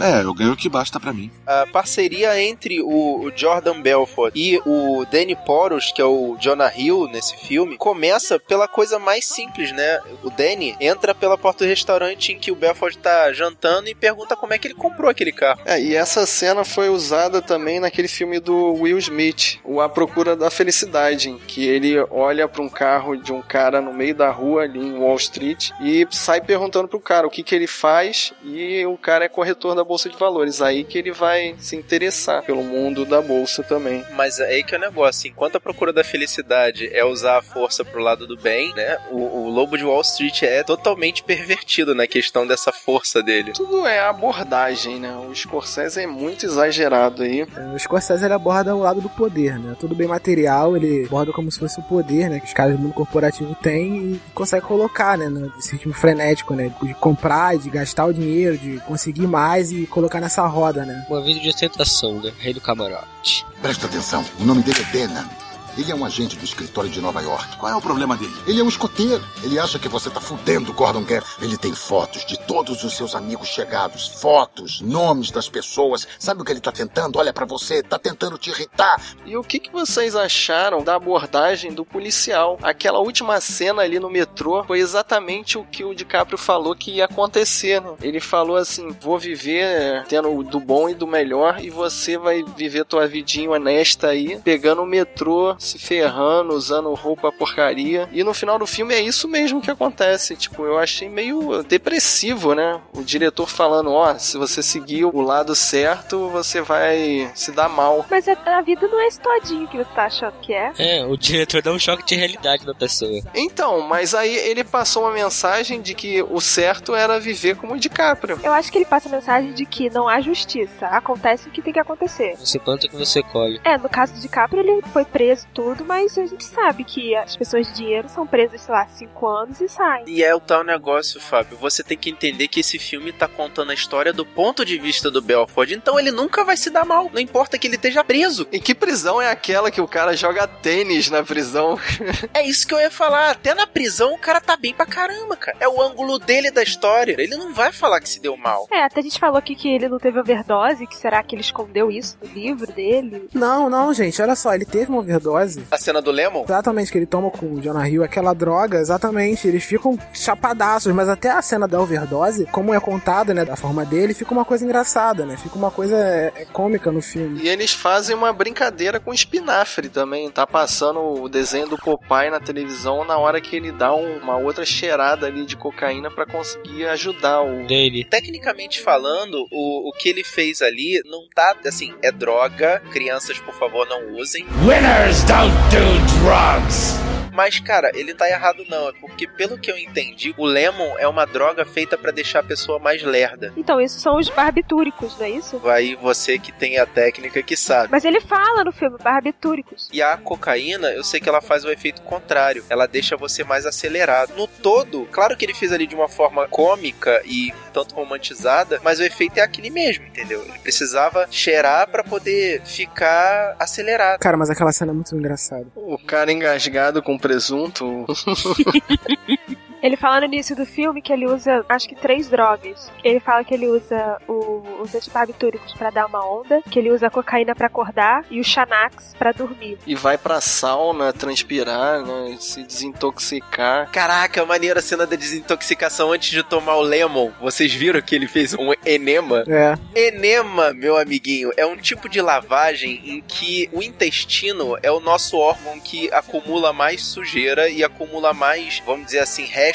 É, 0.00 0.22
eu 0.22 0.34
ganho 0.34 0.52
o 0.52 0.56
que 0.56 0.68
basta 0.68 0.98
pra 0.98 1.12
mim. 1.12 1.30
a 1.46 1.66
parceria 1.66 2.40
entre 2.40 2.80
o, 2.80 3.24
o 3.24 3.32
Jordan 3.34 3.80
Belfort 3.80 4.32
e 4.34 4.60
o 4.64 5.04
Danny 5.10 5.36
Poros, 5.36 5.92
que 5.92 6.00
é 6.00 6.04
o 6.04 6.36
Jonah 6.38 6.72
Hill 6.74 7.08
nesse 7.08 7.36
filme, 7.36 7.76
começa 7.76 8.38
pela 8.38 8.66
coisa 8.68 8.98
mais 8.98 9.26
simples, 9.26 9.72
né? 9.72 10.00
O 10.22 10.30
Danny 10.30 10.76
entra 10.80 11.14
pela 11.14 11.36
porta 11.36 11.64
do 11.64 11.68
restaurante 11.68 12.32
em 12.32 12.38
que 12.38 12.50
o 12.50 12.56
Belfort 12.56 12.96
tá 12.96 13.32
jantando 13.32 13.88
e 13.88 13.94
pergunta 13.94 14.36
como 14.36 14.52
é 14.52 14.58
que 14.58 14.66
ele 14.68 14.74
comprou 14.74 15.10
aquele 15.10 15.32
carro. 15.32 15.60
É, 15.64 15.80
e 15.80 15.94
essa 15.94 16.26
cena 16.26 16.64
foi 16.64 16.88
usada 16.88 17.42
também 17.42 17.80
naquele 17.80 18.08
filme 18.08 18.40
do 18.40 18.74
Will 18.74 18.98
Smith, 18.98 19.58
o 19.64 19.80
A 19.80 19.88
Procura 19.88 20.36
da 20.36 20.50
Felicidade, 20.50 21.30
em 21.30 21.38
que 21.38 21.66
ele 21.66 21.98
olha 22.10 22.48
para 22.48 22.62
um 22.62 22.68
carro 22.68 23.16
de 23.16 23.32
um 23.32 23.42
cara 23.42 23.80
no 23.80 23.92
meio 23.92 24.14
da 24.14 24.30
rua 24.30 24.62
ali 24.62 24.80
em 24.80 24.98
Wall 24.98 25.16
Street 25.16 25.70
e 25.80 26.06
sai 26.10 26.40
perguntando 26.40 26.88
pro 26.88 27.00
cara 27.00 27.26
o 27.26 27.30
que 27.30 27.42
que 27.42 27.54
ele 27.54 27.66
faz 27.66 28.32
e 28.44 28.84
o 28.86 28.96
cara 28.96 29.24
é 29.24 29.28
corretor 29.28 29.74
da 29.74 29.84
bolsa 29.90 30.08
de 30.08 30.16
valores, 30.16 30.62
aí 30.62 30.84
que 30.84 30.96
ele 30.96 31.10
vai 31.10 31.56
se 31.58 31.74
interessar 31.74 32.44
pelo 32.44 32.62
mundo 32.62 33.04
da 33.04 33.20
bolsa 33.20 33.64
também. 33.64 34.04
Mas 34.14 34.38
é 34.38 34.44
aí 34.44 34.62
que 34.62 34.72
é 34.72 34.78
o 34.78 34.80
negócio, 34.80 35.28
enquanto 35.28 35.56
a 35.56 35.60
procura 35.60 35.92
da 35.92 36.04
felicidade 36.04 36.88
é 36.92 37.04
usar 37.04 37.38
a 37.38 37.42
força 37.42 37.84
pro 37.84 38.00
lado 38.00 38.24
do 38.24 38.36
bem, 38.36 38.72
né? 38.76 38.98
O, 39.10 39.16
o 39.16 39.48
Lobo 39.48 39.76
de 39.76 39.84
Wall 39.84 40.00
Street 40.02 40.44
é 40.44 40.62
totalmente 40.62 41.24
pervertido 41.24 41.92
na 41.92 42.06
questão 42.06 42.46
dessa 42.46 42.70
força 42.70 43.20
dele. 43.20 43.50
Tudo 43.52 43.84
é 43.84 43.98
abordagem, 43.98 45.00
né? 45.00 45.12
O 45.28 45.34
Scorsese 45.34 46.00
é 46.00 46.06
muito 46.06 46.46
exagerado 46.46 47.24
aí. 47.24 47.42
O 47.74 47.78
Scorsese 47.78 48.24
ele 48.24 48.34
aborda 48.34 48.76
o 48.76 48.78
lado 48.78 49.00
do 49.00 49.08
poder, 49.08 49.58
né? 49.58 49.74
Tudo 49.80 49.96
bem 49.96 50.06
material, 50.06 50.76
ele 50.76 51.06
aborda 51.06 51.32
como 51.32 51.50
se 51.50 51.58
fosse 51.58 51.80
o 51.80 51.82
poder, 51.82 52.30
né? 52.30 52.38
Que 52.38 52.46
os 52.46 52.52
caras 52.52 52.76
do 52.76 52.78
mundo 52.80 52.94
corporativo 52.94 53.56
têm 53.56 53.96
e 53.96 54.20
consegue 54.32 54.64
colocar, 54.64 55.18
né? 55.18 55.28
Nesse 55.56 55.72
ritmo 55.72 55.92
frenético, 55.92 56.54
né? 56.54 56.72
De 56.80 56.94
comprar, 56.94 57.58
de 57.58 57.68
gastar 57.68 58.06
o 58.06 58.14
dinheiro, 58.14 58.56
de 58.56 58.78
conseguir 58.86 59.26
mais 59.26 59.72
e 59.72 59.79
colocar 59.86 60.20
nessa 60.20 60.46
roda, 60.46 60.84
né? 60.84 61.06
Uma 61.08 61.20
vida 61.22 61.40
de 61.40 61.48
ostentação, 61.48 62.20
né? 62.20 62.32
Rei 62.38 62.54
do 62.54 62.60
camarote. 62.60 63.46
Presta 63.60 63.86
atenção, 63.86 64.24
o 64.38 64.44
nome 64.44 64.62
dele 64.62 64.80
é 64.80 64.92
Denan. 64.92 65.28
Ele 65.76 65.90
é 65.90 65.94
um 65.94 66.04
agente 66.04 66.36
do 66.36 66.44
escritório 66.44 66.90
de 66.90 67.00
Nova 67.00 67.20
York. 67.20 67.56
Qual 67.56 67.72
é 67.72 67.76
o 67.76 67.80
problema 67.80 68.16
dele? 68.16 68.34
Ele 68.46 68.60
é 68.60 68.64
um 68.64 68.68
escoteiro. 68.68 69.22
Ele 69.42 69.58
acha 69.58 69.78
que 69.78 69.88
você 69.88 70.10
tá 70.10 70.20
fudendo 70.20 70.70
o 70.70 70.74
Gordon 70.74 71.04
Gap. 71.04 71.26
Ele 71.40 71.56
tem 71.56 71.74
fotos 71.74 72.24
de 72.24 72.38
todos 72.40 72.84
os 72.84 72.96
seus 72.96 73.14
amigos 73.14 73.48
chegados. 73.48 74.08
Fotos, 74.08 74.80
nomes 74.80 75.30
das 75.30 75.48
pessoas. 75.48 76.06
Sabe 76.18 76.42
o 76.42 76.44
que 76.44 76.52
ele 76.52 76.60
tá 76.60 76.72
tentando? 76.72 77.18
Olha 77.18 77.32
pra 77.32 77.46
você, 77.46 77.82
tá 77.82 77.98
tentando 77.98 78.38
te 78.38 78.50
irritar. 78.50 79.00
E 79.24 79.36
o 79.36 79.42
que, 79.42 79.58
que 79.58 79.70
vocês 79.70 80.16
acharam 80.16 80.82
da 80.82 80.96
abordagem 80.96 81.72
do 81.72 81.84
policial? 81.84 82.58
Aquela 82.62 82.98
última 82.98 83.40
cena 83.40 83.82
ali 83.82 83.98
no 83.98 84.10
metrô 84.10 84.64
foi 84.64 84.80
exatamente 84.80 85.58
o 85.58 85.64
que 85.64 85.84
o 85.84 85.94
DiCaprio 85.94 86.38
falou 86.38 86.74
que 86.74 86.92
ia 86.92 87.04
acontecer, 87.04 87.80
né? 87.80 87.94
Ele 88.02 88.20
falou 88.20 88.56
assim: 88.56 88.90
vou 89.00 89.18
viver 89.18 90.04
tendo 90.08 90.42
do 90.42 90.60
bom 90.60 90.88
e 90.88 90.94
do 90.94 91.06
melhor, 91.06 91.62
e 91.62 91.70
você 91.70 92.18
vai 92.18 92.42
viver 92.56 92.84
tua 92.84 93.06
vidinha 93.06 93.50
honesta 93.50 94.08
aí, 94.08 94.38
pegando 94.42 94.82
o 94.82 94.86
metrô, 94.86 95.56
se 95.60 95.78
ferrando, 95.78 96.54
usando 96.54 96.92
roupa 96.94 97.30
porcaria. 97.30 98.08
E 98.12 98.24
no 98.24 98.32
final 98.32 98.58
do 98.58 98.66
filme 98.66 98.94
é 98.94 99.00
isso 99.00 99.28
mesmo 99.28 99.60
que 99.60 99.70
acontece. 99.70 100.34
Tipo, 100.34 100.64
eu 100.64 100.78
achei 100.78 101.08
meio 101.08 101.62
depressivo, 101.62 102.54
né? 102.54 102.80
O 102.94 103.02
diretor 103.02 103.46
falando: 103.46 103.92
ó, 103.92 104.18
se 104.18 104.38
você 104.38 104.62
seguir 104.62 105.04
o 105.04 105.20
lado 105.20 105.54
certo, 105.54 106.28
você 106.30 106.62
vai 106.62 107.30
se 107.34 107.52
dar 107.52 107.68
mal. 107.68 108.06
Mas 108.10 108.26
a, 108.26 108.32
a 108.32 108.62
vida 108.62 108.88
não 108.88 109.00
é 109.00 109.06
esse 109.06 109.20
todinho 109.20 109.68
que 109.68 109.76
você 109.76 109.90
tá 109.94 110.06
achando 110.06 110.34
que 110.40 110.52
é. 110.52 110.72
É, 110.78 111.04
o 111.04 111.16
diretor 111.16 111.62
dá 111.62 111.70
um 111.70 111.78
choque 111.78 112.04
de 112.04 112.14
realidade 112.14 112.66
na 112.66 112.74
pessoa. 112.74 113.20
Então, 113.34 113.82
mas 113.82 114.14
aí 114.14 114.34
ele 114.34 114.64
passou 114.64 115.02
uma 115.02 115.12
mensagem 115.12 115.82
de 115.82 115.94
que 115.94 116.22
o 116.22 116.40
certo 116.40 116.94
era 116.94 117.20
viver 117.20 117.56
como 117.56 117.74
o 117.74 117.78
DiCaprio. 117.78 118.40
Eu 118.42 118.52
acho 118.52 118.72
que 118.72 118.78
ele 118.78 118.86
passa 118.86 119.08
a 119.08 119.12
mensagem 119.12 119.52
de 119.52 119.66
que 119.66 119.90
não 119.90 120.08
há 120.08 120.20
justiça. 120.20 120.86
Acontece 120.86 121.48
o 121.48 121.52
que 121.52 121.60
tem 121.60 121.72
que 121.72 121.78
acontecer. 121.78 122.36
Você 122.38 122.58
planta 122.58 122.86
o 122.86 122.90
que 122.90 122.96
você 122.96 123.22
colhe. 123.22 123.60
É, 123.64 123.76
no 123.76 123.88
caso 123.88 124.14
do 124.14 124.20
DiCaprio, 124.20 124.60
ele 124.60 124.82
foi 124.92 125.04
preso 125.04 125.46
tudo, 125.52 125.84
mas 125.84 126.16
a 126.16 126.26
gente 126.26 126.44
sabe 126.44 126.84
que 126.84 127.14
as 127.14 127.36
pessoas 127.36 127.66
de 127.68 127.74
dinheiro 127.74 128.08
são 128.08 128.26
presas, 128.26 128.60
sei 128.60 128.74
lá, 128.74 128.86
cinco 128.86 129.26
anos 129.26 129.60
e 129.60 129.68
saem. 129.68 130.04
E 130.06 130.22
é 130.22 130.34
o 130.34 130.40
tal 130.40 130.64
negócio, 130.64 131.20
Fábio. 131.20 131.56
Você 131.58 131.82
tem 131.82 131.96
que 131.96 132.10
entender 132.10 132.48
que 132.48 132.60
esse 132.60 132.78
filme 132.78 133.12
tá 133.12 133.28
contando 133.28 133.70
a 133.70 133.74
história 133.74 134.12
do 134.12 134.24
ponto 134.24 134.64
de 134.64 134.78
vista 134.78 135.10
do 135.10 135.20
Belford. 135.20 135.74
Então 135.74 135.98
ele 135.98 136.10
nunca 136.10 136.44
vai 136.44 136.56
se 136.56 136.70
dar 136.70 136.84
mal. 136.84 137.10
Não 137.12 137.20
importa 137.20 137.58
que 137.58 137.66
ele 137.66 137.76
esteja 137.76 138.02
preso. 138.04 138.46
E 138.52 138.60
que 138.60 138.74
prisão 138.74 139.20
é 139.20 139.30
aquela 139.30 139.70
que 139.70 139.80
o 139.80 139.88
cara 139.88 140.16
joga 140.16 140.46
tênis 140.46 141.10
na 141.10 141.22
prisão? 141.22 141.78
É 142.32 142.46
isso 142.46 142.66
que 142.66 142.72
eu 142.74 142.80
ia 142.80 142.90
falar. 142.90 143.30
Até 143.30 143.54
na 143.54 143.66
prisão 143.66 144.14
o 144.14 144.18
cara 144.18 144.40
tá 144.40 144.56
bem 144.56 144.72
pra 144.72 144.86
caramba, 144.86 145.36
cara. 145.36 145.56
É 145.60 145.68
o 145.68 145.80
ângulo 145.80 146.18
dele 146.18 146.50
da 146.50 146.62
história. 146.62 147.16
Ele 147.18 147.36
não 147.36 147.52
vai 147.52 147.72
falar 147.72 148.00
que 148.00 148.08
se 148.08 148.20
deu 148.20 148.36
mal. 148.36 148.66
É, 148.70 148.84
até 148.84 149.00
a 149.00 149.02
gente 149.02 149.18
falou 149.18 149.36
aqui 149.36 149.54
que 149.54 149.68
ele 149.68 149.88
não 149.88 149.98
teve 149.98 150.18
overdose, 150.18 150.86
que 150.86 150.96
será 150.96 151.22
que 151.22 151.34
ele 151.34 151.42
escondeu 151.42 151.90
isso 151.90 152.16
no 152.22 152.28
livro 152.32 152.66
dele? 152.72 153.28
Não, 153.34 153.68
não, 153.68 153.92
gente, 153.92 154.20
olha 154.22 154.34
só, 154.36 154.54
ele 154.54 154.64
teve 154.64 154.90
uma 154.90 155.00
overdose. 155.00 155.39
A 155.70 155.78
cena 155.78 156.00
do 156.02 156.10
Lemon? 156.10 156.44
Exatamente, 156.44 156.90
que 156.92 156.98
ele 156.98 157.06
toma 157.06 157.30
com 157.30 157.46
o 157.54 157.60
Jonah 157.60 157.88
Hill 157.88 158.02
aquela 158.04 158.32
droga, 158.34 158.78
exatamente. 158.78 159.46
Eles 159.48 159.64
ficam 159.64 159.98
chapadaços, 160.12 160.92
mas 160.94 161.08
até 161.08 161.30
a 161.30 161.42
cena 161.42 161.66
da 161.66 161.80
overdose, 161.80 162.46
como 162.46 162.74
é 162.74 162.80
contada, 162.80 163.34
né, 163.34 163.44
da 163.44 163.56
forma 163.56 163.84
dele, 163.84 164.14
fica 164.14 164.32
uma 164.32 164.44
coisa 164.44 164.64
engraçada, 164.64 165.24
né? 165.26 165.36
Fica 165.36 165.56
uma 165.56 165.70
coisa 165.70 165.96
é, 165.96 166.32
é 166.36 166.44
cômica 166.44 166.90
no 166.92 167.02
filme. 167.02 167.40
E 167.42 167.48
eles 167.48 167.72
fazem 167.72 168.14
uma 168.14 168.32
brincadeira 168.32 169.00
com 169.00 169.12
espinafre 169.12 169.88
também. 169.88 170.30
Tá 170.30 170.46
passando 170.46 171.00
o 171.00 171.28
desenho 171.28 171.68
do 171.68 171.76
Popeye 171.78 172.30
na 172.30 172.40
televisão 172.40 173.04
na 173.04 173.18
hora 173.18 173.40
que 173.40 173.56
ele 173.56 173.72
dá 173.72 173.94
um- 173.94 174.18
uma 174.18 174.36
outra 174.36 174.64
cheirada 174.64 175.26
ali 175.26 175.44
de 175.46 175.56
cocaína 175.56 176.10
pra 176.10 176.26
conseguir 176.26 176.86
ajudar 176.86 177.42
o. 177.42 177.66
Dele. 177.66 178.04
Tecnicamente 178.04 178.80
falando, 178.80 179.46
o, 179.50 179.88
o 179.88 179.92
que 179.92 180.08
ele 180.08 180.22
fez 180.24 180.62
ali 180.62 181.00
não 181.06 181.28
tá 181.34 181.54
assim, 181.66 181.92
é 182.02 182.10
droga. 182.12 182.82
Crianças, 182.92 183.38
por 183.38 183.54
favor, 183.54 183.86
não 183.88 184.14
usem. 184.18 184.46
Winners 184.64 185.22
don't 185.30 185.70
do 185.70 185.84
drugs. 186.18 186.98
Mas, 187.40 187.58
cara, 187.58 187.90
ele 187.94 188.12
tá 188.12 188.28
errado 188.28 188.66
não. 188.68 188.90
É 188.90 188.92
porque, 189.00 189.26
pelo 189.26 189.56
que 189.56 189.70
eu 189.70 189.78
entendi, 189.78 190.34
o 190.36 190.44
Lemon 190.44 190.98
é 190.98 191.08
uma 191.08 191.24
droga 191.24 191.64
feita 191.64 191.96
pra 191.96 192.10
deixar 192.10 192.40
a 192.40 192.42
pessoa 192.42 192.78
mais 192.78 193.02
lerda. 193.02 193.50
Então, 193.56 193.80
isso 193.80 193.98
são 193.98 194.18
os 194.18 194.28
barbitúricos, 194.28 195.16
não 195.18 195.24
é 195.24 195.30
isso? 195.30 195.58
Vai 195.58 195.96
você 195.96 196.38
que 196.38 196.52
tem 196.52 196.76
a 196.76 196.84
técnica 196.84 197.42
que 197.42 197.56
sabe. 197.56 197.88
Mas 197.90 198.04
ele 198.04 198.20
fala 198.20 198.62
no 198.62 198.70
filme, 198.72 198.98
barbitúricos. 199.02 199.88
E 199.90 200.02
a 200.02 200.18
cocaína, 200.18 200.88
eu 200.92 201.02
sei 201.02 201.18
que 201.18 201.30
ela 201.30 201.40
faz 201.40 201.64
o 201.64 201.70
efeito 201.70 202.02
contrário. 202.02 202.62
Ela 202.68 202.86
deixa 202.86 203.16
você 203.16 203.42
mais 203.42 203.64
acelerado. 203.64 204.34
No 204.36 204.46
todo, 204.46 205.08
claro 205.10 205.34
que 205.34 205.46
ele 205.46 205.54
fez 205.54 205.72
ali 205.72 205.86
de 205.86 205.94
uma 205.94 206.10
forma 206.10 206.46
cômica 206.46 207.22
e 207.24 207.54
um 207.54 207.70
tanto 207.72 207.94
romantizada, 207.94 208.80
mas 208.84 208.98
o 208.98 209.02
efeito 209.02 209.38
é 209.38 209.42
aquele 209.42 209.70
mesmo, 209.70 210.04
entendeu? 210.04 210.42
Ele 210.42 210.58
precisava 210.58 211.26
cheirar 211.30 211.88
pra 211.88 212.04
poder 212.04 212.60
ficar 212.66 213.56
acelerado. 213.58 214.20
Cara, 214.20 214.36
mas 214.36 214.50
aquela 214.50 214.72
cena 214.72 214.92
é 214.92 214.94
muito 214.94 215.16
engraçada. 215.16 215.66
O 215.74 215.96
cara 215.96 216.30
engasgado 216.30 217.02
com 217.02 217.18
presunto. 217.30 218.06
Ele 219.82 219.96
fala 219.96 220.20
no 220.20 220.26
início 220.26 220.54
do 220.54 220.66
filme 220.66 221.00
que 221.00 221.12
ele 221.12 221.26
usa, 221.26 221.64
acho 221.68 221.88
que 221.88 221.94
três 221.94 222.28
drogas. 222.28 222.90
Ele 223.02 223.18
fala 223.18 223.42
que 223.42 223.54
ele 223.54 223.66
usa 223.66 224.18
o- 224.28 224.62
os 224.80 224.94
antibarbitúricos 224.94 225.72
pra 225.72 225.88
dar 225.90 226.06
uma 226.06 226.24
onda, 226.24 226.60
que 226.70 226.78
ele 226.78 226.90
usa 226.90 227.06
a 227.06 227.10
cocaína 227.10 227.54
pra 227.54 227.66
acordar 227.66 228.24
e 228.30 228.40
o 228.40 228.44
Xanax 228.44 229.14
pra 229.18 229.32
dormir. 229.32 229.78
e 229.86 229.94
vai 229.94 230.18
pra 230.18 230.40
sauna 230.40 231.12
transpirar, 231.12 232.02
né? 232.04 232.36
Se 232.38 232.62
desintoxicar. 232.62 233.90
Caraca, 233.90 234.44
maneira 234.44 234.80
a 234.80 234.82
cena 234.82 235.06
da 235.06 235.16
desintoxicação 235.16 236.12
antes 236.12 236.30
de 236.30 236.42
tomar 236.42 236.76
o 236.76 236.82
Lemon. 236.82 237.30
Vocês 237.40 237.72
viram 237.72 238.00
que 238.02 238.14
ele 238.14 238.26
fez 238.28 238.54
um 238.54 238.72
enema? 238.84 239.44
É. 239.48 239.74
Enema, 239.94 240.72
meu 240.74 240.96
amiguinho, 240.98 241.50
é 241.56 241.64
um 241.64 241.76
tipo 241.76 242.08
de 242.08 242.20
lavagem 242.20 243.00
em 243.04 243.20
que 243.20 243.68
o 243.72 243.82
intestino 243.82 244.76
é 244.82 244.90
o 244.90 245.00
nosso 245.00 245.38
órgão 245.38 245.80
que 245.80 246.12
acumula 246.12 246.72
mais 246.72 247.02
sujeira 247.04 247.68
e 247.68 247.82
acumula 247.82 248.32
mais, 248.34 248.82
vamos 248.84 249.06
dizer 249.06 249.20
assim, 249.20 249.44
restos 249.44 249.69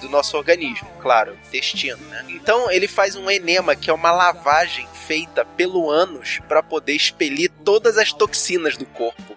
do 0.00 0.08
nosso 0.08 0.36
organismo. 0.36 0.88
Claro, 1.00 1.36
intestino, 1.46 1.98
né? 2.08 2.24
Então 2.28 2.70
ele 2.70 2.88
faz 2.88 3.14
um 3.16 3.30
enema, 3.30 3.76
que 3.76 3.90
é 3.90 3.92
uma 3.92 4.10
lavagem 4.10 4.86
feita 5.06 5.44
pelo 5.44 5.90
ânus 5.90 6.40
para 6.48 6.62
poder 6.62 6.94
expelir 6.94 7.50
todas 7.64 7.98
as 7.98 8.12
toxinas 8.12 8.76
do 8.76 8.86
corpo. 8.86 9.36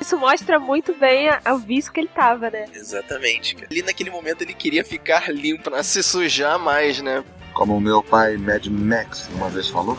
Isso 0.00 0.16
mostra 0.18 0.58
muito 0.58 0.94
bem 0.94 1.28
o 1.50 1.58
vício 1.58 1.92
que 1.92 2.00
ele 2.00 2.10
tava, 2.14 2.50
né? 2.50 2.66
Exatamente. 2.72 3.54
cara. 3.54 3.68
Ali 3.70 3.82
naquele 3.82 4.10
momento 4.10 4.42
ele 4.42 4.54
queria 4.54 4.84
ficar 4.84 5.32
limpo. 5.32 5.64
Pra 5.64 5.82
se 5.82 6.02
sujar 6.02 6.58
mais, 6.58 7.00
né? 7.00 7.24
Como 7.54 7.76
o 7.76 7.80
meu 7.80 8.02
pai 8.02 8.36
Mad 8.36 8.66
Max 8.66 9.28
uma 9.34 9.48
vez 9.48 9.68
falou, 9.68 9.98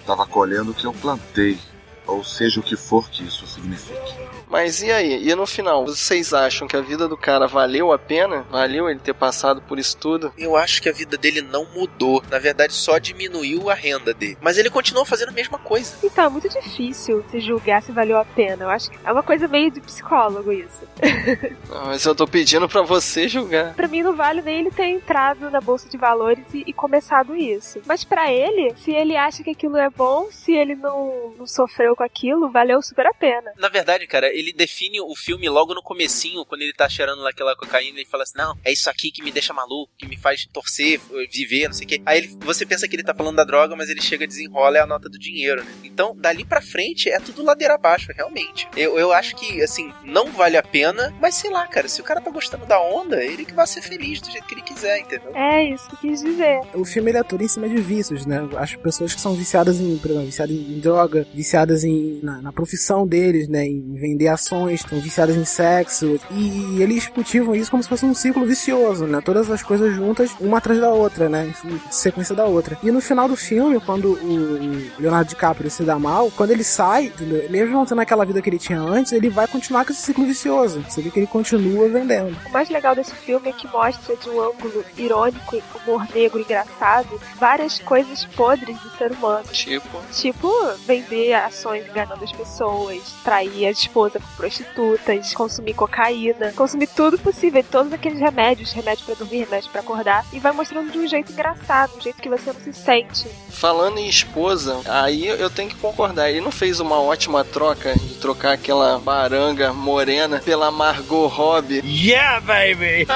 estava 0.00 0.26
colhendo 0.26 0.70
o 0.70 0.74
que 0.74 0.84
eu 0.84 0.92
plantei, 0.92 1.58
ou 2.06 2.22
seja 2.24 2.60
o 2.60 2.62
que 2.62 2.76
for 2.76 3.08
que 3.10 3.24
isso 3.24 3.46
signifique. 3.46 4.26
Mas 4.48 4.80
e 4.80 4.90
aí? 4.90 5.28
E 5.28 5.34
no 5.34 5.46
final, 5.46 5.84
vocês 5.84 6.32
acham 6.32 6.68
que 6.68 6.76
a 6.76 6.80
vida 6.80 7.08
do 7.08 7.16
cara 7.16 7.46
valeu 7.46 7.92
a 7.92 7.98
pena? 7.98 8.46
Valeu 8.50 8.88
ele 8.88 9.00
ter 9.00 9.14
passado 9.14 9.60
por 9.60 9.78
isso 9.78 9.96
tudo? 9.96 10.32
Eu 10.38 10.56
acho 10.56 10.80
que 10.80 10.88
a 10.88 10.92
vida 10.92 11.16
dele 11.16 11.42
não 11.42 11.66
mudou. 11.74 12.22
Na 12.30 12.38
verdade, 12.38 12.72
só 12.72 12.98
diminuiu 12.98 13.68
a 13.68 13.74
renda 13.74 14.14
dele. 14.14 14.38
Mas 14.40 14.56
ele 14.56 14.70
continuou 14.70 15.04
fazendo 15.04 15.30
a 15.30 15.32
mesma 15.32 15.58
coisa. 15.58 15.94
Então, 16.02 16.24
é 16.24 16.28
muito 16.28 16.48
difícil 16.48 17.24
se 17.30 17.40
julgar 17.40 17.82
se 17.82 17.92
valeu 17.92 18.18
a 18.18 18.24
pena. 18.24 18.64
Eu 18.64 18.70
acho 18.70 18.90
que 18.90 18.98
é 19.04 19.12
uma 19.12 19.22
coisa 19.22 19.48
meio 19.48 19.70
de 19.70 19.80
psicólogo 19.80 20.52
isso. 20.52 20.86
Não, 21.68 21.86
mas 21.86 22.04
eu 22.04 22.14
tô 22.14 22.26
pedindo 22.26 22.68
pra 22.68 22.82
você 22.82 23.28
julgar. 23.28 23.74
Pra 23.74 23.88
mim 23.88 24.02
não 24.02 24.14
vale 24.14 24.40
nem 24.42 24.60
ele 24.60 24.70
ter 24.70 24.86
entrado 24.86 25.50
na 25.50 25.60
bolsa 25.60 25.88
de 25.88 25.96
valores 25.96 26.44
e, 26.54 26.62
e 26.66 26.72
começado 26.72 27.34
isso. 27.34 27.80
Mas 27.84 28.04
pra 28.04 28.32
ele, 28.32 28.74
se 28.76 28.92
ele 28.92 29.16
acha 29.16 29.42
que 29.42 29.50
aquilo 29.50 29.76
é 29.76 29.90
bom, 29.90 30.28
se 30.30 30.52
ele 30.52 30.74
não, 30.74 31.34
não 31.36 31.46
sofreu 31.46 31.95
com 31.96 32.02
aquilo, 32.04 32.50
valeu 32.50 32.80
super 32.82 33.06
a 33.06 33.12
pena. 33.14 33.52
Na 33.56 33.68
verdade, 33.68 34.06
cara, 34.06 34.32
ele 34.32 34.52
define 34.52 35.00
o 35.00 35.14
filme 35.16 35.48
logo 35.48 35.74
no 35.74 35.82
comecinho, 35.82 36.44
quando 36.44 36.62
ele 36.62 36.72
tá 36.72 36.88
cheirando 36.88 37.22
lá 37.22 37.30
aquela 37.30 37.56
cocaína, 37.56 37.98
ele 37.98 38.08
fala 38.08 38.22
assim, 38.22 38.36
não, 38.38 38.56
é 38.64 38.72
isso 38.72 38.88
aqui 38.88 39.10
que 39.10 39.22
me 39.22 39.32
deixa 39.32 39.52
maluco, 39.52 39.90
que 39.98 40.06
me 40.06 40.16
faz 40.16 40.46
torcer, 40.52 41.00
viver, 41.30 41.66
não 41.66 41.74
sei 41.74 41.86
o 41.86 41.88
quê. 41.88 42.02
Aí 42.06 42.18
ele- 42.18 42.36
você 42.40 42.64
pensa 42.66 42.86
que 42.86 42.94
ele 42.94 43.02
tá 43.02 43.14
falando 43.14 43.36
da 43.36 43.44
droga, 43.44 43.74
mas 43.74 43.88
ele 43.88 44.00
chega, 44.02 44.26
desenrola, 44.26 44.78
é 44.78 44.80
a 44.80 44.86
nota 44.86 45.08
do 45.08 45.18
dinheiro, 45.18 45.64
né? 45.64 45.70
Então, 45.84 46.14
dali 46.16 46.44
pra 46.44 46.60
frente, 46.60 47.08
é 47.10 47.18
tudo 47.18 47.42
ladeira 47.42 47.74
abaixo, 47.74 48.12
realmente. 48.14 48.68
Eu, 48.76 48.98
eu 48.98 49.12
acho 49.12 49.34
que, 49.36 49.62
assim, 49.62 49.92
não 50.04 50.26
vale 50.32 50.56
a 50.56 50.62
pena, 50.62 51.14
mas 51.20 51.34
sei 51.36 51.50
lá, 51.50 51.66
cara, 51.66 51.88
se 51.88 52.00
o 52.00 52.04
cara 52.04 52.20
tá 52.20 52.30
gostando 52.30 52.66
da 52.66 52.80
onda, 52.80 53.22
ele 53.24 53.44
que 53.44 53.54
vai 53.54 53.66
ser 53.66 53.80
feliz 53.82 54.20
do 54.20 54.30
jeito 54.30 54.46
que 54.46 54.54
ele 54.54 54.62
quiser, 54.62 55.00
entendeu? 55.00 55.34
É 55.34 55.64
isso 55.64 55.88
que 55.88 55.94
eu 55.94 55.98
quis 56.10 56.20
dizer. 56.22 56.60
O 56.74 56.84
filme 56.84 57.10
ele 57.10 57.18
atua 57.18 57.42
em 57.42 57.48
cima 57.48 57.68
de 57.68 57.76
vícios, 57.76 58.26
né? 58.26 58.40
As 58.58 58.74
pessoas 58.74 59.14
que 59.14 59.20
são 59.20 59.34
viciadas 59.34 59.80
em, 59.80 59.96
por 59.98 60.10
exemplo, 60.10 60.26
viciadas 60.26 60.54
em 60.56 60.78
droga, 60.80 61.26
viciadas 61.32 61.84
em, 61.84 61.85
na, 62.22 62.42
na 62.42 62.52
profissão 62.52 63.06
deles, 63.06 63.48
né? 63.48 63.66
Em 63.66 63.94
vender 63.94 64.28
ações, 64.28 64.80
estão 64.80 64.98
viciadas 65.00 65.36
em 65.36 65.44
sexo. 65.44 66.18
E 66.30 66.82
eles 66.82 67.06
cultivam 67.06 67.54
isso 67.54 67.70
como 67.70 67.82
se 67.82 67.88
fosse 67.88 68.04
um 68.04 68.14
ciclo 68.14 68.44
vicioso, 68.46 69.06
né? 69.06 69.20
Todas 69.24 69.50
as 69.50 69.62
coisas 69.62 69.94
juntas, 69.94 70.30
uma 70.40 70.58
atrás 70.58 70.80
da 70.80 70.90
outra, 70.90 71.28
né? 71.28 71.52
Em 71.64 71.80
sequência 71.90 72.34
da 72.34 72.44
outra. 72.44 72.78
E 72.82 72.90
no 72.90 73.00
final 73.00 73.28
do 73.28 73.36
filme, 73.36 73.80
quando 73.80 74.12
o 74.12 75.00
Leonardo 75.00 75.28
DiCaprio 75.28 75.70
se 75.70 75.82
dá 75.82 75.98
mal, 75.98 76.30
quando 76.36 76.50
ele 76.50 76.64
sai, 76.64 77.06
entendeu? 77.06 77.50
mesmo 77.50 77.72
não 77.72 77.86
tendo 77.86 78.00
aquela 78.00 78.24
vida 78.24 78.42
que 78.42 78.50
ele 78.50 78.58
tinha 78.58 78.80
antes, 78.80 79.12
ele 79.12 79.28
vai 79.28 79.46
continuar 79.46 79.84
com 79.84 79.92
esse 79.92 80.02
ciclo 80.02 80.24
vicioso. 80.26 80.82
Você 80.88 81.02
vê 81.02 81.10
que 81.10 81.18
ele 81.18 81.26
continua 81.26 81.88
vendendo. 81.88 82.36
O 82.46 82.50
mais 82.50 82.68
legal 82.68 82.94
desse 82.94 83.14
filme 83.14 83.48
é 83.48 83.52
que 83.52 83.66
mostra 83.68 84.16
de 84.16 84.28
um 84.28 84.40
ângulo 84.40 84.84
irônico 84.96 85.56
e 85.56 85.62
humor 85.78 86.06
negro 86.14 86.40
engraçado 86.40 87.20
várias 87.38 87.78
coisas 87.78 88.24
podres 88.24 88.78
do 88.80 88.90
ser 88.96 89.12
humano. 89.12 89.44
Tipo, 89.52 90.02
Tipo, 90.12 90.50
vender 90.86 91.34
ações 91.34 91.75
enganando 91.78 92.24
as 92.24 92.32
pessoas, 92.32 93.02
trair 93.24 93.66
a 93.66 93.70
esposa 93.70 94.20
com 94.20 94.36
prostitutas, 94.36 95.34
consumir 95.34 95.74
cocaína, 95.74 96.52
consumir 96.52 96.88
tudo 96.88 97.18
possível, 97.18 97.64
todos 97.70 97.92
aqueles 97.92 98.18
remédios, 98.18 98.72
remédio 98.72 99.04
para 99.04 99.14
dormir, 99.14 99.40
remédio 99.40 99.70
para 99.70 99.80
acordar, 99.80 100.24
e 100.32 100.38
vai 100.38 100.52
mostrando 100.52 100.90
de 100.90 100.98
um 100.98 101.06
jeito 101.06 101.32
engraçado, 101.32 101.96
um 101.96 102.00
jeito 102.00 102.20
que 102.20 102.28
você 102.28 102.52
não 102.52 102.60
se 102.60 102.72
sente. 102.72 103.28
Falando 103.50 103.98
em 103.98 104.08
esposa, 104.08 104.80
aí 104.86 105.26
eu 105.26 105.50
tenho 105.50 105.68
que 105.68 105.76
concordar, 105.76 106.28
ele 106.28 106.40
não 106.40 106.52
fez 106.52 106.80
uma 106.80 107.00
ótima 107.00 107.44
troca 107.44 107.94
de 107.94 108.14
trocar 108.16 108.52
aquela 108.52 108.98
baranga 108.98 109.72
morena 109.72 110.40
pela 110.44 110.70
Margot 110.70 111.26
Robbie. 111.26 111.82
Yeah, 111.84 112.40
baby! 112.40 113.06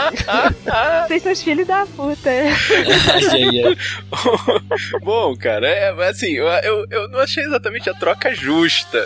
Vocês 1.06 1.22
são 1.22 1.32
os 1.32 1.42
filhos 1.42 1.66
da 1.66 1.86
puta. 1.86 2.30
Bom, 5.02 5.36
cara, 5.36 5.68
é 5.68 6.08
assim, 6.08 6.32
eu, 6.32 6.46
eu, 6.46 6.86
eu, 6.90 7.08
não 7.08 7.20
achei 7.20 7.44
exatamente 7.44 7.88
a 7.88 7.94
troca 7.94 8.34
justa. 8.34 8.49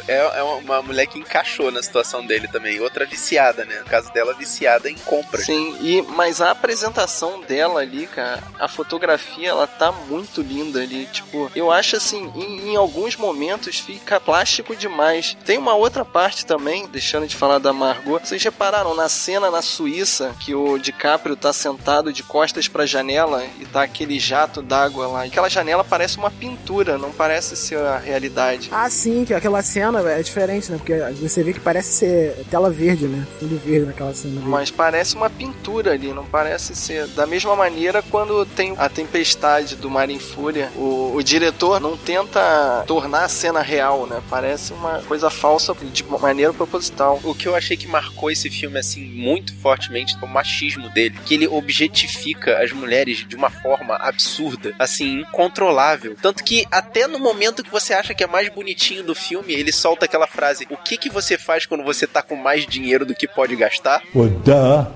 É, 0.08 0.38
é 0.38 0.42
uma 0.42 0.80
mulher 0.82 1.06
que 1.06 1.18
encaixou 1.18 1.70
na 1.70 1.82
situação 1.82 2.24
dele 2.24 2.48
também. 2.48 2.80
Outra 2.80 3.04
viciada, 3.04 3.64
né? 3.64 3.80
No 3.80 3.84
caso 3.84 4.12
dela, 4.12 4.34
viciada 4.34 4.90
em 4.90 4.96
compras. 4.96 5.44
Sim, 5.44 5.76
e, 5.80 6.02
mas 6.02 6.40
a 6.40 6.50
apresentação 6.50 7.40
dela 7.42 7.80
ali, 7.80 8.06
cara, 8.06 8.42
a 8.58 8.68
fotografia, 8.68 9.50
ela 9.50 9.66
tá 9.66 9.92
muito 9.92 10.40
linda 10.40 10.80
ali. 10.80 11.06
Tipo, 11.06 11.50
eu 11.54 11.70
acho 11.70 11.96
assim, 11.96 12.32
em, 12.34 12.70
em 12.70 12.76
alguns 12.76 13.16
momentos 13.16 13.78
fica 13.78 14.20
plástico 14.20 14.74
demais. 14.74 15.36
Tem 15.44 15.58
uma 15.58 15.74
outra 15.74 16.04
parte 16.04 16.46
também, 16.46 16.86
deixando 16.86 17.26
de 17.26 17.36
falar 17.36 17.58
da 17.58 17.72
Margot. 17.72 18.20
Vocês 18.24 18.42
repararam 18.42 18.94
na 18.94 19.08
cena 19.08 19.50
na 19.50 19.60
Suíça 19.62 20.34
que 20.40 20.54
o 20.54 20.78
DiCaprio 20.78 21.36
tá 21.36 21.52
sentado 21.52 22.12
de 22.12 22.22
costas 22.22 22.68
pra 22.68 22.86
janela 22.86 23.44
e 23.60 23.66
tá 23.66 23.82
aquele 23.82 24.18
jato 24.18 24.62
d'água 24.62 25.06
lá. 25.06 25.24
Aquela 25.24 25.48
janela 25.48 25.84
parece 25.84 26.16
uma 26.16 26.30
pintura, 26.30 26.96
não 26.96 27.12
parece 27.12 27.56
ser 27.56 27.78
a 27.78 27.98
realidade. 27.98 28.68
Ah, 28.72 28.88
sim, 28.88 29.24
que 29.24 29.33
aquela 29.34 29.62
cena 29.62 30.00
é 30.10 30.22
diferente, 30.22 30.70
né? 30.70 30.78
Porque 30.78 30.94
você 31.20 31.42
vê 31.42 31.52
que 31.52 31.60
parece 31.60 31.92
ser 31.92 32.44
tela 32.50 32.70
verde, 32.70 33.06
né? 33.06 33.26
Fundo 33.38 33.58
verde 33.58 33.86
naquela 33.86 34.14
cena. 34.14 34.40
Ali. 34.40 34.48
Mas 34.48 34.70
parece 34.70 35.14
uma 35.14 35.30
pintura 35.30 35.92
ali, 35.92 36.12
não 36.12 36.24
parece 36.24 36.74
ser. 36.74 37.06
Da 37.08 37.26
mesma 37.26 37.54
maneira, 37.56 38.02
quando 38.02 38.44
tem 38.46 38.74
a 38.78 38.88
tempestade 38.88 39.76
do 39.76 39.90
Mar 39.90 40.10
em 40.10 40.18
Fúria, 40.18 40.70
o, 40.76 41.14
o 41.14 41.22
diretor 41.22 41.80
não 41.80 41.96
tenta 41.96 42.84
tornar 42.86 43.24
a 43.24 43.28
cena 43.28 43.60
real, 43.60 44.06
né? 44.06 44.22
Parece 44.28 44.72
uma 44.72 45.00
coisa 45.00 45.30
falsa 45.30 45.74
de 45.92 46.04
maneira 46.04 46.52
proposital. 46.52 47.20
O 47.24 47.34
que 47.34 47.46
eu 47.46 47.54
achei 47.54 47.76
que 47.76 47.86
marcou 47.86 48.30
esse 48.30 48.50
filme, 48.50 48.78
assim, 48.78 49.04
muito 49.04 49.54
fortemente 49.56 50.18
foi 50.18 50.28
o 50.28 50.32
machismo 50.32 50.88
dele. 50.90 51.18
Que 51.24 51.34
ele 51.34 51.48
objetifica 51.48 52.62
as 52.62 52.72
mulheres 52.72 53.26
de 53.26 53.36
uma 53.36 53.50
forma 53.50 53.96
absurda, 53.96 54.74
assim, 54.78 55.20
incontrolável. 55.20 56.16
Tanto 56.20 56.42
que 56.44 56.66
até 56.70 57.06
no 57.06 57.18
momento 57.18 57.62
que 57.62 57.70
você 57.70 57.92
acha 57.92 58.14
que 58.14 58.24
é 58.24 58.26
mais 58.26 58.48
bonitinho 58.48 59.02
do 59.02 59.13
filme, 59.14 59.52
ele 59.52 59.72
solta 59.72 60.04
aquela 60.04 60.26
frase: 60.26 60.66
O 60.70 60.76
que 60.76 60.96
que 60.96 61.08
você 61.08 61.36
faz 61.38 61.66
quando 61.66 61.84
você 61.84 62.06
tá 62.06 62.22
com 62.22 62.36
mais 62.36 62.66
dinheiro 62.66 63.04
do 63.06 63.14
que 63.14 63.26
pode 63.28 63.54
gastar? 63.56 64.02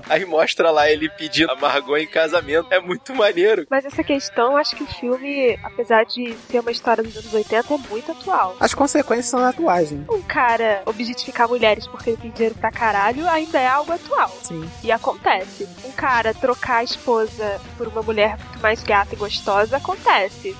Aí 0.09 0.25
mostra 0.25 0.71
lá 0.71 0.89
ele 0.89 1.09
pedindo 1.09 1.51
a 1.51 1.55
Margot 1.55 1.97
em 1.97 2.07
casamento. 2.07 2.67
É 2.71 2.79
muito 2.79 3.13
maneiro. 3.15 3.65
Mas 3.69 3.85
essa 3.85 4.03
questão, 4.03 4.55
acho 4.57 4.75
que 4.75 4.83
o 4.83 4.87
filme, 4.87 5.57
apesar 5.63 6.03
de 6.05 6.35
ser 6.49 6.59
uma 6.59 6.71
história 6.71 7.03
dos 7.03 7.15
anos 7.17 7.33
80, 7.33 7.73
é 7.73 7.77
muito 7.89 8.11
atual. 8.11 8.55
As 8.59 8.73
consequências 8.73 9.27
são 9.27 9.43
atuais, 9.45 9.91
né? 9.91 10.03
Um 10.09 10.21
cara 10.21 10.81
objetificar 10.85 11.47
mulheres 11.47 11.87
porque 11.87 12.11
ele 12.11 12.17
tem 12.17 12.31
dinheiro 12.31 12.55
pra 12.55 12.71
caralho 12.71 13.27
ainda 13.29 13.59
é 13.59 13.67
algo 13.67 13.91
atual. 13.91 14.29
Sim. 14.43 14.69
E 14.83 14.91
acontece. 14.91 15.67
Um 15.85 15.91
cara 15.91 16.33
trocar 16.33 16.77
a 16.77 16.83
esposa 16.83 17.59
por 17.77 17.87
uma 17.87 18.01
mulher 18.01 18.37
muito 18.37 18.59
mais 18.61 18.81
gata 18.83 19.13
e 19.13 19.17
gostosa 19.17 19.77
acontece. 19.77 20.55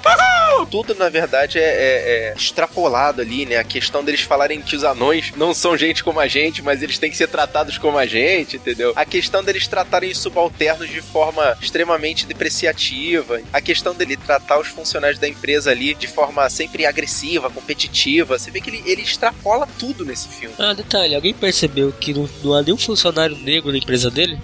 Tudo, 0.69 0.93
na 0.95 1.09
verdade, 1.09 1.57
é, 1.59 1.63
é- 1.63 2.29
é 2.29 2.33
extrapolado 2.35 3.21
ali, 3.21 3.45
né? 3.49 3.57
A 3.57 3.63
questão 3.63 4.03
deles 4.03 4.21
falarem 4.21 4.61
que 4.61 4.75
os 4.75 4.83
anões 4.83 5.33
não 5.35 5.53
são 5.53 5.75
gente 5.75 6.03
como 6.03 6.19
a 6.19 6.27
gente, 6.27 6.61
mas 6.61 6.81
eles 6.81 6.97
têm 6.97 7.09
que 7.11 7.17
ser 7.17 7.27
tratados 7.27 7.77
como 7.77 7.97
a 7.97 8.05
gente, 8.05 8.57
entendeu? 8.57 8.93
A 8.95 9.05
questão 9.05 9.43
deles 9.43 9.67
tratarem 9.67 10.11
os 10.11 10.19
subalternos 10.19 10.89
de 10.89 11.01
forma 11.01 11.57
extremamente 11.61 12.25
depreciativa. 12.25 13.41
A 13.51 13.59
questão 13.61 13.93
dele 13.93 14.15
tratar 14.15 14.59
os 14.59 14.67
funcionários 14.67 15.19
da 15.19 15.27
empresa 15.27 15.71
ali 15.71 15.93
de 15.93 16.07
forma 16.07 16.49
sempre 16.49 16.85
agressiva, 16.85 17.49
competitiva. 17.49 18.37
Você 18.37 18.51
vê 18.51 18.61
que 18.61 18.69
ele, 18.69 18.83
ele 18.85 19.01
extrapola 19.01 19.67
tudo 19.77 20.05
nesse 20.05 20.27
filme. 20.27 20.55
Ah, 20.59 20.73
detalhe, 20.73 21.15
alguém 21.15 21.33
percebeu 21.33 21.91
que 21.91 22.13
não, 22.13 22.29
não 22.43 22.53
há 22.53 22.61
nenhum 22.61 22.77
funcionário 22.77 23.35
negro 23.37 23.71
na 23.71 23.77
empresa 23.77 24.11
dele? 24.11 24.39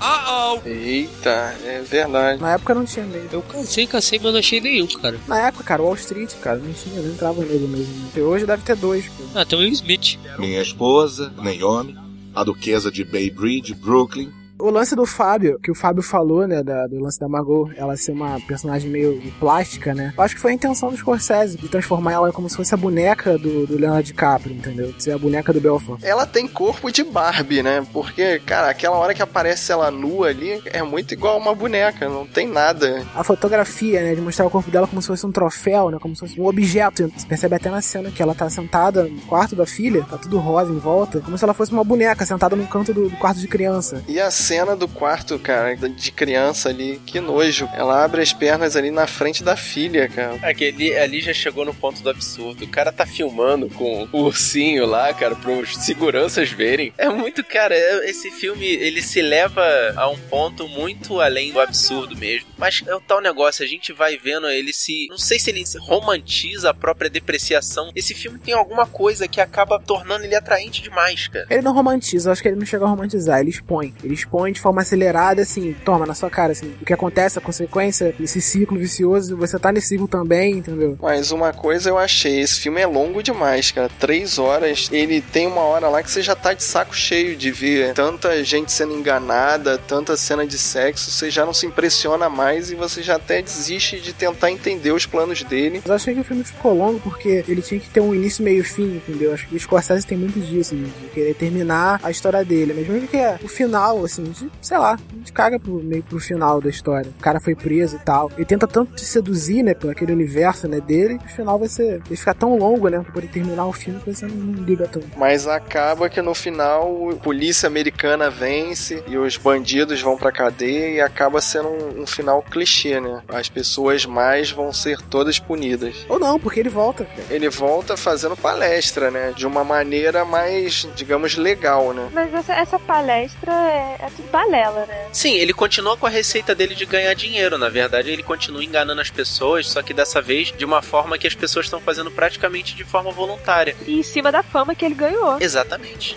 Eita, 0.66 1.56
é 1.66 1.82
verdade. 1.82 2.42
Na 2.42 2.54
época 2.54 2.74
não 2.74 2.86
tinha 2.86 3.06
medo. 3.06 3.30
Eu 3.32 3.42
cansei, 3.42 3.86
cansei, 3.86 4.20
mas 4.22 4.32
não 4.32 4.40
achei 4.40 4.62
nenhum, 4.62 4.88
cara. 4.88 5.20
Na 5.28 5.48
época, 5.48 5.64
cara, 5.64 5.82
Wall 5.82 5.96
Street, 5.96 6.32
cara, 6.42 6.58
não 6.58 6.74
tinha, 6.74 7.02
não 7.02 7.12
entrava 7.12 7.44
nego 7.44 7.68
mesmo. 7.68 8.10
E 8.16 8.20
hoje 8.22 8.46
deve 8.46 8.64
ter 8.64 8.76
dois, 8.76 8.95
pô. 9.04 9.24
Ah, 9.36 9.46
tem 9.46 9.58
o 9.60 9.62
Will 9.62 9.72
Smith. 9.74 10.18
Minha 10.40 10.62
esposa, 10.62 11.34
Naomi, 11.38 11.96
a 12.34 12.44
duquesa 12.44 12.92
de 12.92 13.04
Bay 13.04 13.30
Bridge, 13.30 13.74
Brooklyn. 13.74 14.32
O 14.58 14.70
lance 14.70 14.96
do 14.96 15.06
Fábio, 15.06 15.60
que 15.62 15.70
o 15.70 15.76
Fábio 15.76 16.02
falou, 16.02 16.48
né, 16.48 16.64
da- 16.64 16.88
do 16.88 16.98
lance 17.00 17.20
da 17.20 17.28
Margot, 17.28 17.70
ela 17.76 17.98
ser 17.98 18.14
uma 18.14 18.40
personagem 18.48 18.90
meio 18.90 19.22
plástica, 19.40 19.94
né? 19.94 20.14
Eu 20.18 20.24
acho 20.24 20.34
que 20.36 20.40
foi 20.42 20.52
a 20.52 20.54
intenção 20.54 20.90
do 20.90 20.96
Scorsese, 20.98 21.58
de 21.58 21.68
transformar 21.68 22.14
ela 22.14 22.32
como 22.32 22.50
se 22.50 22.56
fosse 22.56 22.74
a 22.74 22.78
boneca 22.78 23.38
do, 23.38 23.68
do 23.68 23.78
Leonardo 23.78 24.04
DiCaprio, 24.04 24.56
entendeu? 24.56 24.94
De 24.94 25.04
ser 25.04 25.12
a 25.12 25.18
boneca 25.18 25.52
do 25.52 25.60
Belfort. 25.60 26.02
Ela 26.04 26.26
tem 26.26 26.48
corpo 26.48 26.90
de 26.90 27.04
Barbie, 27.04 27.62
né? 27.62 27.86
Porque, 27.92 28.40
cara, 28.46 28.70
aquela 28.70 28.96
hora 28.98 29.14
que 29.14 29.22
aparece 29.22 29.72
ela 29.74 29.92
nua 29.92 30.28
ali 30.30 30.62
é 30.66 30.82
muito 30.82 31.14
igual 31.14 31.38
uma 31.38 31.54
boneca, 31.54 32.08
não 32.08 32.26
tem 32.26 32.48
nada. 32.48 33.06
A 33.14 33.24
fotografia, 33.26 34.02
né, 34.02 34.16
de 34.16 34.22
mostrar 34.22 34.46
o 34.46 34.50
corpo 34.50 34.72
dela 34.72 34.88
como 34.88 35.02
se 35.02 35.08
fosse 35.10 35.26
um 35.26 35.32
troféu, 35.34 35.92
né, 35.92 35.98
como 36.02 36.16
se 36.16 36.22
fosse 36.22 36.40
um 36.40 36.46
objeto. 36.46 37.12
Você 37.16 37.28
percebe 37.28 37.56
até 37.56 37.70
na 37.70 37.82
cena 37.82 38.10
que 38.10 38.22
ela 38.24 38.34
tá 38.34 38.50
sentada 38.50 39.04
no 39.04 39.20
quarto 39.22 39.54
da 39.56 39.66
filha, 39.66 40.06
tá 40.10 40.18
tudo 40.18 40.38
rosa 40.40 40.72
em 40.72 40.80
volta, 40.80 41.20
como 41.20 41.38
se 41.38 41.44
ela 41.44 41.54
fosse 41.54 41.74
uma 41.74 41.84
boneca 41.84 42.26
sentada 42.26 42.56
num 42.56 42.66
canto 42.66 42.94
do, 42.94 43.10
do 43.10 43.18
quarto 43.18 43.40
de 43.40 43.48
criança. 43.50 44.02
E 44.08 44.18
a 44.18 44.32
cena 44.46 44.76
do 44.76 44.88
quarto, 44.88 45.40
cara, 45.40 45.76
de 45.76 46.12
criança 46.12 46.70
ali, 46.70 47.02
que 47.06 47.20
nojo. 47.20 47.68
Ela 47.74 48.04
abre 48.04 48.22
as 48.22 48.32
pernas 48.32 48.76
ali 48.76 48.92
na 48.92 49.08
frente 49.08 49.44
da 49.44 49.56
filha, 49.58 50.08
cara. 50.08 50.36
Aquele 50.44 50.96
ali 50.96 51.20
já 51.20 51.34
chegou 51.34 51.66
no 51.66 51.74
ponto 51.74 52.02
do 52.04 52.10
absurdo. 52.10 52.64
O 52.64 52.68
cara 52.68 52.92
tá 52.92 53.06
filmando 53.08 53.68
com 53.70 54.08
o 54.12 54.20
ursinho 54.22 54.86
lá, 54.86 55.12
cara, 55.14 55.36
pros 55.36 55.76
seguranças 55.78 56.50
verem. 56.52 56.94
É 56.98 57.10
muito, 57.10 57.44
cara, 57.44 57.74
é- 57.76 58.10
esse 58.10 58.30
filme, 58.30 58.66
ele 58.66 59.02
se 59.02 59.22
leva 59.22 59.64
a 59.96 60.08
um 60.10 60.18
ponto 60.18 60.68
muito 60.68 61.20
além 61.20 61.52
do 61.52 61.60
absurdo 61.60 62.16
mesmo. 62.16 62.48
Mas 62.58 62.84
é 62.86 62.94
o 62.96 63.02
tal 63.02 63.20
negócio, 63.22 63.66
a 63.66 63.68
gente 63.68 63.92
vai 63.92 64.18
vendo 64.18 64.48
ele 64.48 64.72
se... 64.72 65.08
Não 65.10 65.18
sei 65.18 65.40
se 65.40 65.50
ele 65.50 65.66
se 65.66 65.78
romantiza 65.80 66.70
a 66.70 66.74
própria 66.74 67.10
depreciação. 67.10 67.92
Esse 67.96 68.14
filme 68.14 68.38
tem 68.38 68.54
alguma 68.54 68.86
coisa 68.86 69.28
que 69.28 69.42
acaba 69.42 69.80
tornando 69.80 70.24
ele 70.24 70.36
atraente 70.36 70.82
demais, 70.84 71.28
cara. 71.28 71.48
Ele 71.50 71.62
não 71.64 71.74
romantiza, 71.74 72.30
eu 72.30 72.34
acho 72.34 72.42
que 72.42 72.48
ele 72.48 72.58
não 72.58 72.66
chega 72.66 72.86
a 72.86 72.88
romantizar, 72.88 73.40
ele 73.40 73.50
expõe. 73.50 73.94
Ele 74.04 74.14
expõe 74.14 74.35
de 74.52 74.60
forma 74.60 74.82
acelerada, 74.82 75.42
assim, 75.42 75.76
toma 75.86 76.06
na 76.06 76.14
sua 76.14 76.30
cara, 76.30 76.52
assim, 76.52 76.74
o 76.82 76.86
que 76.86 76.94
acontece, 76.94 77.38
a 77.38 77.42
consequência, 77.42 78.14
esse 78.20 78.42
ciclo 78.42 78.78
vicioso, 78.78 79.36
você 79.38 79.58
tá 79.58 79.72
nesse 79.72 79.90
ciclo 79.90 80.08
também, 80.08 80.58
entendeu? 80.58 80.98
Mas 81.02 81.32
uma 81.32 81.54
coisa 81.54 81.90
eu 81.90 81.98
achei, 81.98 82.40
esse 82.40 82.60
filme 82.60 82.82
é 82.82 82.88
longo 82.88 83.24
demais, 83.24 83.72
cara. 83.72 83.90
Três 84.00 84.38
horas. 84.38 84.90
Ele 84.92 85.22
tem 85.22 85.48
uma 85.48 85.62
hora 85.62 85.88
lá 85.88 86.04
que 86.04 86.12
você 86.12 86.22
já 86.22 86.36
tá 86.36 86.54
de 86.54 86.64
saco 86.64 86.96
cheio 86.96 87.36
de 87.36 87.52
ver 87.52 87.94
tanta 87.94 88.44
gente 88.44 88.72
sendo 88.72 88.94
enganada, 88.94 89.78
tanta 89.78 90.18
cena 90.18 90.46
de 90.46 90.58
sexo. 90.58 91.12
Você 91.12 91.30
já 91.30 91.46
não 91.46 91.54
se 91.54 91.66
impressiona 91.66 92.30
mais 92.30 92.72
e 92.72 92.76
você 92.76 93.02
já 93.02 93.16
até 93.16 93.42
desiste 93.42 94.00
de 94.00 94.14
tentar 94.14 94.52
entender 94.52 94.92
os 94.92 95.06
planos 95.06 95.44
dele. 95.44 95.78
Mas 95.78 95.90
eu 95.90 95.96
achei 95.96 96.14
que 96.14 96.22
o 96.22 96.24
filme 96.24 96.44
ficou 96.44 96.74
longo 96.74 97.00
porque 97.00 97.44
ele 97.48 97.62
tinha 97.62 97.80
que 97.80 97.90
ter 97.90 98.02
um 98.02 98.14
início, 98.14 98.44
meio 98.44 98.62
e 98.62 98.64
fim, 98.64 98.96
entendeu? 98.96 99.34
Acho 99.34 99.48
que 99.48 99.56
o 99.56 99.60
Scorsese 99.60 100.06
tem 100.06 100.18
muito 100.18 100.40
disso, 100.40 100.76
né? 100.76 100.90
de 101.02 101.08
querer 101.10 101.34
terminar 101.36 102.00
a 102.04 102.12
história 102.12 102.44
dele. 102.44 102.74
Mas 102.76 102.88
mesmo 102.88 103.08
que 103.08 103.18
é 103.18 103.38
o 103.44 103.48
final, 103.48 104.04
assim, 104.04 104.25
de- 104.26 104.50
sei 104.62 104.78
lá, 104.78 104.94
a 104.94 105.16
gente 105.18 105.32
caga 105.34 105.60
pro, 105.60 105.76
meio 105.84 106.04
pro 106.04 106.20
final 106.20 106.62
da 106.62 106.70
história. 106.70 107.10
O 107.18 107.22
cara 107.22 107.40
foi 107.40 107.56
preso 107.56 107.96
e 107.96 108.00
tal. 108.00 108.32
Ele 108.36 108.46
tenta 108.46 108.68
tanto 108.68 108.94
te 108.96 109.06
seduzir, 109.06 109.64
né, 109.64 109.74
por 109.74 109.92
aquele 109.92 110.12
universo, 110.14 110.68
né, 110.68 110.80
dele, 110.80 111.18
que 111.20 111.26
o 111.26 111.36
final 111.36 111.58
vai 111.60 111.68
ser. 111.68 112.02
Ele 112.06 112.16
fica 112.16 112.34
tão 112.34 112.58
longo, 112.58 112.90
né, 112.90 113.00
pra 113.00 113.12
poder 113.14 113.28
terminar 113.28 113.66
o 113.66 113.74
filme 113.74 114.00
que 114.00 114.14
você 114.14 114.26
não, 114.28 114.54
liga 114.64 114.88
tanto. 114.88 115.08
Mas 115.18 115.48
acaba 115.48 116.10
que 116.10 116.22
no 116.22 116.34
final 116.34 117.12
a 117.12 117.16
polícia 117.16 117.68
americana 117.68 118.30
vence 118.30 119.04
e 119.08 119.18
os 119.18 119.38
bandidos 119.38 120.02
vão 120.02 120.18
pra 120.18 120.32
cadeia 120.32 120.90
e 120.96 121.02
acaba 121.02 121.42
sendo 121.42 121.70
um, 121.70 122.02
um 122.04 122.08
final 122.08 122.42
clichê, 122.42 123.00
né? 123.00 123.22
As 123.28 123.50
pessoas 123.50 124.06
mais 124.06 124.52
vão 124.52 124.72
ser 124.74 125.00
todas 125.02 125.40
punidas. 125.40 126.06
Ou 126.10 126.20
não, 126.20 126.40
porque 126.40 126.60
ele 126.60 126.70
volta. 126.70 127.06
Ele 127.30 127.50
volta 127.50 127.96
fazendo 127.98 128.36
palestra, 128.36 129.10
né? 129.12 129.34
De 129.36 129.46
uma 129.46 129.64
maneira 129.64 130.24
mais, 130.26 130.88
digamos, 130.96 131.36
legal, 131.36 131.94
né? 131.94 132.10
Mas 132.14 132.34
essa, 132.34 132.54
essa 132.54 132.80
palestra 132.80 133.52
é, 133.52 133.98
é 134.02 134.10
tudo 134.16 134.30
balela, 134.30 134.86
né? 134.86 135.08
Sim, 135.12 135.36
ele 135.36 135.54
continua 135.54 135.98
com 135.98 136.06
a 136.06 136.10
receita 136.10 136.56
dele 136.56 136.76
de 136.76 136.86
ganhar 136.86 137.14
dinheiro. 137.14 137.58
Na 137.58 137.70
verdade, 137.70 138.10
ele 138.10 138.24
continua 138.24 138.64
enganando 138.64 139.02
as 139.02 139.10
pessoas, 139.10 139.68
só 139.68 139.82
que 139.82 139.94
dessa 139.94 140.22
vez 140.22 140.54
de 140.56 140.66
uma 140.66 140.82
forma 140.82 141.18
que 141.18 141.28
as 141.28 141.36
pessoas 141.36 141.66
estão 141.66 141.80
fazendo 141.80 142.12
praticamente 142.12 142.76
de 142.76 142.84
forma 142.84 143.12
voluntária. 143.12 143.76
E 143.86 144.00
em 144.00 144.04
cima 144.04 144.32
da 144.32 144.44
fama 144.44 144.74
que 144.76 144.86
ele 144.86 144.96
ganhou. 144.96 145.38
Exatamente. 145.42 146.16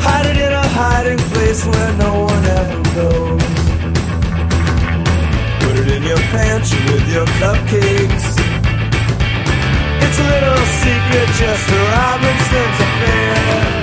Hide 0.00 0.26
it 0.26 0.38
in 0.38 0.52
a 0.52 0.62
hiding 0.62 1.18
place 1.32 1.66
where 1.66 1.92
no 1.94 2.24
one 2.24 2.46
ever 2.46 2.82
goes. 2.94 3.58
Put 5.60 5.76
it 5.78 5.88
in 5.96 6.02
your 6.02 6.18
pantry 6.30 6.78
with 6.92 7.12
your 7.12 7.26
cupcakes. 7.38 8.47
It's 10.08 10.18
a 10.18 10.22
little 10.22 10.56
secret, 10.56 11.28
just 11.36 11.68
a 11.68 11.76
Robinson's 11.76 12.80
affair. 12.80 13.77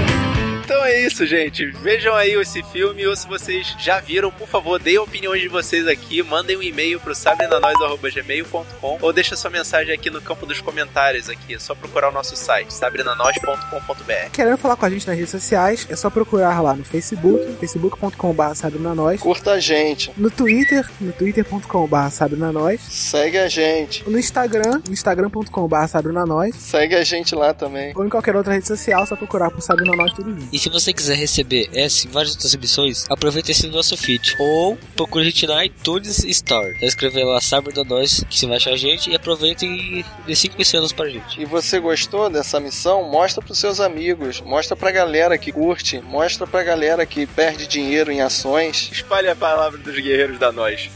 Então 0.66 0.84
é 0.84 1.00
isso, 1.06 1.28
gente. 1.28 1.68
Vejam 1.68 2.16
aí 2.16 2.34
esse 2.34 2.64
filme 2.64 3.06
ou 3.06 3.16
se 3.16 3.28
vocês 3.28 3.76
já 3.78 4.00
viram, 4.00 4.32
por 4.32 4.48
favor, 4.48 4.80
deem 4.80 4.98
opiniões 4.98 5.40
de 5.40 5.48
vocês 5.48 5.88
aqui, 5.88 6.24
mandem 6.24 6.58
um 6.58 6.64
e-mail 6.64 7.00
pro 7.00 7.14
sabrinanois.gmail.com 7.14 8.98
ou 9.00 9.14
deixa 9.14 9.36
sua 9.36 9.52
mensagem 9.52 9.94
aqui 9.94 10.10
no 10.10 10.20
campo 10.20 10.44
dos 10.48 10.60
comentários 10.62 11.30
aqui. 11.30 11.54
É 11.54 11.60
só 11.60 11.76
procurar 11.76 12.10
o 12.10 12.12
nosso 12.12 12.36
site, 12.36 12.74
sabrinanois.com.br. 12.74 14.32
Querendo 14.34 14.58
falar 14.58 14.76
com 14.76 14.88
a 14.88 14.90
gente 14.90 15.06
nas 15.06 15.16
redes 15.16 15.30
sociais, 15.30 15.86
é 15.88 15.96
só 15.96 16.10
procurar 16.10 16.60
lá 16.62 16.76
no 16.76 16.84
Facebook, 16.84 17.58
facebook.com.br 17.60 18.56
sabrinanois. 18.56 19.22
Curta 19.22 19.52
a 19.52 19.60
gente. 19.60 20.12
No 20.18 20.32
Twitter, 20.32 20.90
no 21.00 21.14
twitter.com.br 21.14 22.10
sabrinanois. 22.10 22.82
Segue 22.82 23.38
a 23.38 23.48
gente. 23.48 24.10
No 24.10 24.18
Instagram, 24.18 24.82
no 24.88 24.94
instagram.com.br 24.94 25.88
sabrinanois. 25.88 26.56
Segue 26.56 26.96
a 26.96 27.04
gente 27.04 27.36
lá 27.36 27.54
também. 27.54 27.94
Ou 27.96 28.04
em 28.04 28.10
qualquer 28.10 28.36
outra 28.36 28.54
rede 28.54 28.66
social, 28.66 29.06
só 29.06 29.16
procurar 29.16 29.52
por 29.52 29.62
sabrinanois 29.62 30.12
tudo 30.12 30.32
junto. 30.32 30.55
E 30.56 30.58
se 30.58 30.70
você 30.70 30.94
quiser 30.94 31.18
receber 31.18 31.70
essa 31.74 32.08
e 32.08 32.10
várias 32.10 32.32
outras 32.32 32.54
emissões, 32.54 33.06
aproveita 33.10 33.52
esse 33.52 33.68
nosso 33.68 33.98
feed. 33.98 34.38
Ou 34.40 34.78
procure 34.96 35.26
a 35.26 35.30
gente 35.30 35.46
na 35.46 35.66
iTunes 35.66 36.24
Store. 36.24 36.78
É 36.82 36.86
escrever 36.86 37.26
lá 37.26 37.42
Sabre 37.42 37.74
da 37.74 37.84
Nós, 37.84 38.24
que 38.30 38.40
você 38.40 38.48
vai 38.48 38.56
achar 38.56 38.72
a 38.72 38.78
gente, 38.78 39.10
e 39.10 39.16
aproveita 39.18 39.66
e 39.66 40.06
dê 40.26 40.34
5 40.34 40.62
estrelas 40.62 40.94
pra 40.94 41.10
gente. 41.10 41.42
E 41.42 41.44
você 41.44 41.78
gostou 41.78 42.30
dessa 42.30 42.58
missão? 42.58 43.04
Mostra 43.04 43.44
pros 43.44 43.60
seus 43.60 43.82
amigos, 43.82 44.40
mostra 44.40 44.78
pra 44.78 44.92
galera 44.92 45.38
que 45.38 45.52
curte, 45.52 46.00
mostra 46.00 46.48
pra 46.48 46.64
galera 46.64 47.06
que 47.06 47.28
perde 47.28 47.68
dinheiro 47.68 48.10
em 48.10 48.22
ações. 48.22 48.88
Espalhe 48.94 49.28
a 49.28 49.36
palavra 49.36 49.78
dos 49.78 49.96
guerreiros 49.96 50.40
da 50.40 50.54
Nós. 50.54 50.90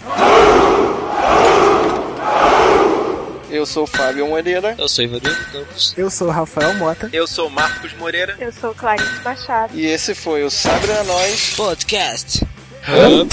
Eu 3.50 3.66
sou 3.66 3.84
o 3.84 3.88
Fábio 3.88 4.28
Moreira. 4.28 4.76
Eu 4.78 4.88
sou 4.88 5.04
Ivanildo 5.04 5.46
Campos. 5.52 5.94
Eu 5.98 6.10
sou 6.10 6.28
o 6.28 6.32
Rafael 6.32 6.74
Mota. 6.76 7.10
Eu 7.12 7.26
sou 7.26 7.50
Marcos 7.50 7.94
Moreira. 7.94 8.36
Eu 8.40 8.52
sou 8.52 8.74
Clarice 8.76 9.22
Machado. 9.24 9.78
E 9.78 9.86
esse 9.86 10.14
foi 10.14 10.44
o 10.44 10.50
Sabre 10.50 10.92
a 10.92 11.04
Nós 11.04 11.56
Podcast. 11.56 12.46
Hey. 12.88 13.28